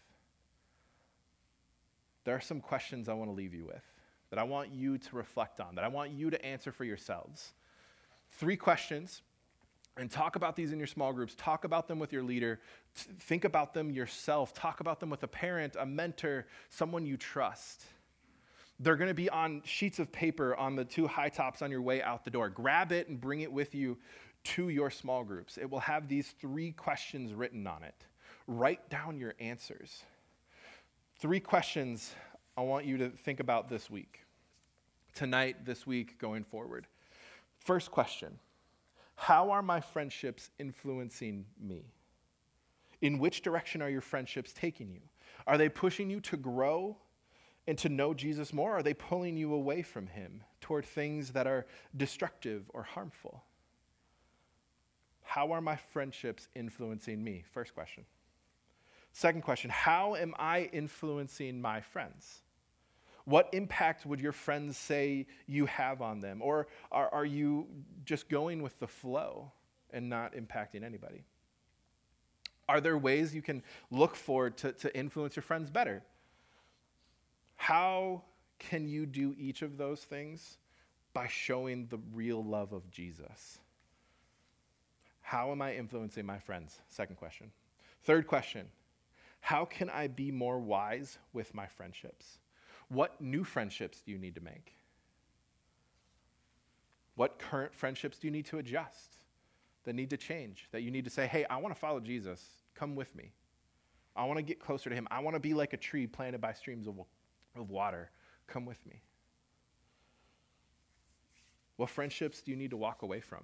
There 2.23 2.35
are 2.35 2.39
some 2.39 2.61
questions 2.61 3.09
I 3.09 3.13
want 3.13 3.31
to 3.31 3.35
leave 3.35 3.55
you 3.55 3.65
with 3.65 3.83
that 4.29 4.37
I 4.37 4.43
want 4.43 4.71
you 4.71 4.99
to 4.99 5.15
reflect 5.15 5.59
on, 5.59 5.73
that 5.73 5.83
I 5.83 5.87
want 5.87 6.11
you 6.11 6.29
to 6.29 6.45
answer 6.45 6.71
for 6.71 6.83
yourselves. 6.83 7.53
Three 8.29 8.57
questions, 8.57 9.23
and 9.97 10.11
talk 10.11 10.35
about 10.35 10.55
these 10.55 10.71
in 10.71 10.77
your 10.77 10.87
small 10.87 11.11
groups. 11.11 11.35
Talk 11.35 11.63
about 11.63 11.87
them 11.87 11.99
with 11.99 12.13
your 12.13 12.23
leader. 12.23 12.59
Think 12.93 13.45
about 13.45 13.73
them 13.73 13.89
yourself. 13.89 14.53
Talk 14.53 14.79
about 14.79 14.99
them 14.99 15.09
with 15.09 15.23
a 15.23 15.27
parent, 15.27 15.75
a 15.79 15.85
mentor, 15.85 16.45
someone 16.69 17.05
you 17.05 17.17
trust. 17.17 17.83
They're 18.79 18.95
going 18.95 19.09
to 19.09 19.15
be 19.15 19.29
on 19.29 19.63
sheets 19.65 19.97
of 19.97 20.11
paper 20.11 20.55
on 20.55 20.75
the 20.75 20.85
two 20.85 21.07
high 21.07 21.29
tops 21.29 21.61
on 21.61 21.71
your 21.71 21.81
way 21.81 22.01
out 22.01 22.23
the 22.23 22.31
door. 22.31 22.49
Grab 22.49 22.91
it 22.91 23.09
and 23.09 23.19
bring 23.19 23.41
it 23.41 23.51
with 23.51 23.73
you 23.73 23.97
to 24.43 24.69
your 24.69 24.91
small 24.91 25.23
groups. 25.23 25.57
It 25.57 25.69
will 25.69 25.79
have 25.79 26.07
these 26.07 26.33
three 26.39 26.71
questions 26.71 27.33
written 27.33 27.65
on 27.65 27.83
it. 27.83 28.05
Write 28.45 28.89
down 28.89 29.19
your 29.19 29.33
answers. 29.39 30.03
Three 31.19 31.39
questions 31.39 32.13
I 32.55 32.61
want 32.61 32.85
you 32.85 32.97
to 32.99 33.09
think 33.09 33.39
about 33.39 33.67
this 33.67 33.89
week, 33.89 34.21
tonight, 35.15 35.65
this 35.65 35.87
week, 35.87 36.19
going 36.19 36.43
forward. 36.43 36.85
First 37.59 37.91
question 37.91 38.39
How 39.17 39.49
are 39.49 39.63
my 39.63 39.81
friendships 39.81 40.51
influencing 40.59 41.47
me? 41.59 41.91
In 43.01 43.17
which 43.17 43.41
direction 43.41 43.81
are 43.81 43.89
your 43.89 44.01
friendships 44.01 44.53
taking 44.53 44.91
you? 44.91 45.01
Are 45.45 45.57
they 45.57 45.69
pushing 45.69 46.09
you 46.09 46.21
to 46.21 46.37
grow 46.37 46.95
and 47.67 47.77
to 47.79 47.89
know 47.89 48.13
Jesus 48.13 48.53
more? 48.53 48.77
Are 48.77 48.83
they 48.83 48.93
pulling 48.93 49.35
you 49.35 49.53
away 49.53 49.81
from 49.81 50.07
Him 50.07 50.43
toward 50.61 50.85
things 50.85 51.31
that 51.31 51.47
are 51.47 51.65
destructive 51.95 52.69
or 52.73 52.83
harmful? 52.83 53.43
How 55.23 55.51
are 55.51 55.61
my 55.61 55.75
friendships 55.75 56.47
influencing 56.55 57.21
me? 57.21 57.43
First 57.51 57.73
question. 57.73 58.05
Second 59.13 59.41
question 59.41 59.71
How 59.71 60.15
am 60.15 60.35
I 60.37 60.69
influencing 60.71 61.59
my 61.59 61.81
friends? 61.81 62.43
What 63.27 63.49
impact 63.51 64.05
would 64.05 64.21
your 64.21 64.31
friends 64.31 64.77
say 64.77 65.27
you 65.47 65.65
have 65.65 66.01
on 66.01 66.21
them? 66.21 66.41
Or 66.41 66.67
are, 66.93 67.13
are 67.13 67.25
you 67.25 67.67
just 68.05 68.29
going 68.29 68.61
with 68.61 68.79
the 68.79 68.87
flow 68.87 69.51
and 69.91 70.07
not 70.07 70.33
impacting 70.33 70.81
anybody? 70.81 71.25
Are 72.69 72.79
there 72.79 72.97
ways 72.97 73.35
you 73.35 73.41
can 73.41 73.63
look 73.91 74.15
for 74.15 74.49
to, 74.49 74.71
to 74.71 74.97
influence 74.97 75.35
your 75.35 75.43
friends 75.43 75.69
better? 75.69 76.03
How 77.57 78.23
can 78.59 78.87
you 78.87 79.05
do 79.05 79.35
each 79.37 79.61
of 79.61 79.77
those 79.77 79.99
things? 79.99 80.57
By 81.11 81.27
showing 81.27 81.87
the 81.87 81.99
real 82.13 82.41
love 82.41 82.71
of 82.71 82.89
Jesus. 82.89 83.59
How 85.19 85.51
am 85.51 85.61
I 85.61 85.75
influencing 85.75 86.25
my 86.25 86.39
friends? 86.39 86.79
Second 86.87 87.17
question. 87.17 87.51
Third 88.03 88.25
question 88.25 88.69
How 89.41 89.65
can 89.65 89.89
I 89.89 90.07
be 90.07 90.31
more 90.31 90.59
wise 90.59 91.17
with 91.33 91.53
my 91.53 91.67
friendships? 91.67 92.37
What 92.89 93.19
new 93.19 93.43
friendships 93.43 94.01
do 94.01 94.11
you 94.11 94.17
need 94.17 94.35
to 94.35 94.41
make? 94.41 94.73
What 97.15 97.39
current 97.39 97.73
friendships 97.73 98.19
do 98.19 98.27
you 98.27 98.31
need 98.31 98.45
to 98.47 98.59
adjust, 98.59 99.15
that 99.83 99.93
need 99.93 100.11
to 100.11 100.17
change, 100.17 100.67
that 100.71 100.83
you 100.83 100.91
need 100.91 101.05
to 101.05 101.09
say, 101.09 101.27
hey, 101.27 101.45
I 101.49 101.57
want 101.57 101.73
to 101.73 101.79
follow 101.79 101.99
Jesus. 101.99 102.43
Come 102.75 102.95
with 102.95 103.15
me. 103.15 103.33
I 104.15 104.25
want 104.25 104.37
to 104.37 104.43
get 104.43 104.59
closer 104.59 104.89
to 104.89 104.95
him. 104.95 105.07
I 105.09 105.19
want 105.19 105.35
to 105.35 105.39
be 105.39 105.53
like 105.53 105.73
a 105.73 105.77
tree 105.77 106.07
planted 106.07 106.41
by 106.41 106.53
streams 106.53 106.87
of, 106.87 106.95
of 107.55 107.69
water. 107.69 108.11
Come 108.47 108.65
with 108.65 108.85
me. 108.85 109.01
What 111.75 111.89
friendships 111.89 112.41
do 112.41 112.51
you 112.51 112.57
need 112.57 112.71
to 112.71 112.77
walk 112.77 113.01
away 113.01 113.19
from? 113.19 113.43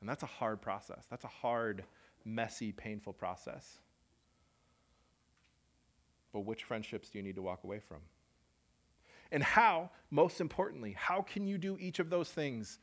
And 0.00 0.08
that's 0.08 0.22
a 0.22 0.26
hard 0.26 0.60
process. 0.60 1.06
That's 1.10 1.24
a 1.24 1.28
hard, 1.28 1.84
messy, 2.24 2.72
painful 2.72 3.14
process. 3.14 3.78
But 6.32 6.40
which 6.40 6.64
friendships 6.64 7.08
do 7.10 7.18
you 7.18 7.24
need 7.24 7.36
to 7.36 7.42
walk 7.42 7.64
away 7.64 7.80
from? 7.80 7.98
And 9.30 9.42
how, 9.42 9.90
most 10.10 10.40
importantly, 10.40 10.94
how 10.98 11.22
can 11.22 11.46
you 11.46 11.58
do 11.58 11.76
each 11.78 11.98
of 11.98 12.10
those 12.10 12.30
things 12.30 12.78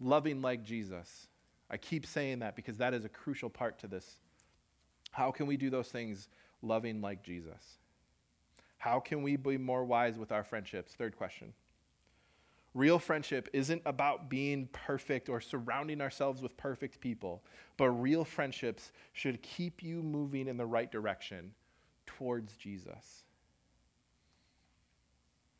loving 0.00 0.40
like 0.40 0.64
Jesus? 0.64 1.28
I 1.70 1.76
keep 1.76 2.06
saying 2.06 2.40
that 2.40 2.56
because 2.56 2.78
that 2.78 2.94
is 2.94 3.04
a 3.04 3.08
crucial 3.08 3.50
part 3.50 3.78
to 3.80 3.86
this. 3.86 4.18
How 5.10 5.30
can 5.30 5.46
we 5.46 5.56
do 5.56 5.70
those 5.70 5.88
things 5.88 6.28
loving 6.62 7.00
like 7.00 7.22
Jesus? 7.22 7.78
How 8.78 9.00
can 9.00 9.22
we 9.22 9.36
be 9.36 9.56
more 9.56 9.84
wise 9.84 10.18
with 10.18 10.32
our 10.32 10.44
friendships? 10.44 10.92
Third 10.92 11.16
question. 11.16 11.52
Real 12.74 12.98
friendship 12.98 13.48
isn't 13.52 13.82
about 13.86 14.28
being 14.28 14.68
perfect 14.72 15.28
or 15.28 15.40
surrounding 15.40 16.00
ourselves 16.00 16.42
with 16.42 16.56
perfect 16.56 17.00
people, 17.00 17.42
but 17.76 17.90
real 17.90 18.24
friendships 18.24 18.90
should 19.12 19.40
keep 19.42 19.82
you 19.82 20.02
moving 20.02 20.48
in 20.48 20.56
the 20.56 20.66
right 20.66 20.90
direction 20.90 21.52
towards 22.18 22.56
Jesus. 22.56 23.24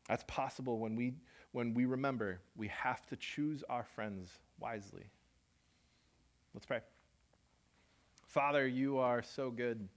That's 0.07 0.23
possible 0.27 0.79
when 0.79 0.95
we, 0.95 1.13
when 1.51 1.73
we 1.73 1.85
remember 1.85 2.39
we 2.55 2.67
have 2.67 3.05
to 3.07 3.15
choose 3.15 3.63
our 3.69 3.83
friends 3.83 4.29
wisely. 4.59 5.05
Let's 6.53 6.65
pray. 6.65 6.81
Father, 8.27 8.67
you 8.67 8.97
are 8.99 9.23
so 9.23 9.49
good. 9.51 9.87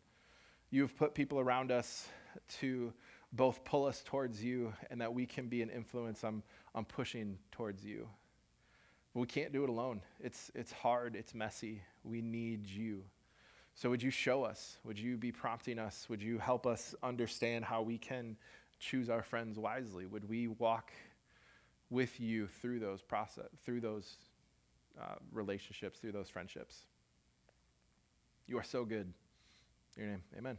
You've 0.70 0.96
put 0.96 1.14
people 1.14 1.40
around 1.40 1.70
us 1.70 2.08
to 2.60 2.92
both 3.32 3.64
pull 3.64 3.84
us 3.86 4.02
towards 4.04 4.42
you 4.42 4.72
and 4.90 5.00
that 5.00 5.12
we 5.12 5.26
can 5.26 5.48
be 5.48 5.62
an 5.62 5.70
influence 5.70 6.24
on, 6.24 6.42
on 6.74 6.84
pushing 6.84 7.38
towards 7.52 7.84
you. 7.84 8.08
we 9.14 9.26
can't 9.26 9.52
do 9.52 9.64
it 9.64 9.70
alone. 9.70 10.00
It's, 10.20 10.50
it's 10.54 10.72
hard, 10.72 11.16
it's 11.16 11.34
messy. 11.34 11.82
We 12.04 12.22
need 12.22 12.66
you. 12.66 13.02
So, 13.78 13.88
would 13.90 14.02
you 14.02 14.10
show 14.10 14.42
us? 14.42 14.76
Would 14.82 14.98
you 14.98 15.16
be 15.16 15.30
prompting 15.30 15.78
us? 15.78 16.06
Would 16.08 16.20
you 16.20 16.38
help 16.38 16.66
us 16.66 16.96
understand 17.00 17.64
how 17.64 17.80
we 17.80 17.96
can 17.96 18.36
choose 18.80 19.08
our 19.08 19.22
friends 19.22 19.56
wisely? 19.56 20.04
Would 20.04 20.28
we 20.28 20.48
walk 20.48 20.90
with 21.88 22.18
you 22.18 22.48
through 22.60 22.80
those 22.80 23.02
process, 23.02 23.46
through 23.64 23.80
those 23.80 24.16
uh, 25.00 25.14
relationships, 25.32 26.00
through 26.00 26.10
those 26.10 26.28
friendships? 26.28 26.86
You 28.48 28.58
are 28.58 28.64
so 28.64 28.84
good. 28.84 29.12
In 29.96 30.02
your 30.02 30.10
name, 30.10 30.22
amen. 30.36 30.58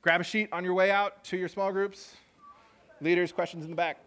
Grab 0.00 0.20
a 0.20 0.24
sheet 0.24 0.50
on 0.52 0.62
your 0.62 0.74
way 0.74 0.92
out 0.92 1.24
to 1.24 1.36
your 1.36 1.48
small 1.48 1.72
groups. 1.72 2.14
Leaders, 3.00 3.32
questions 3.32 3.64
in 3.64 3.70
the 3.70 3.76
back. 3.76 4.03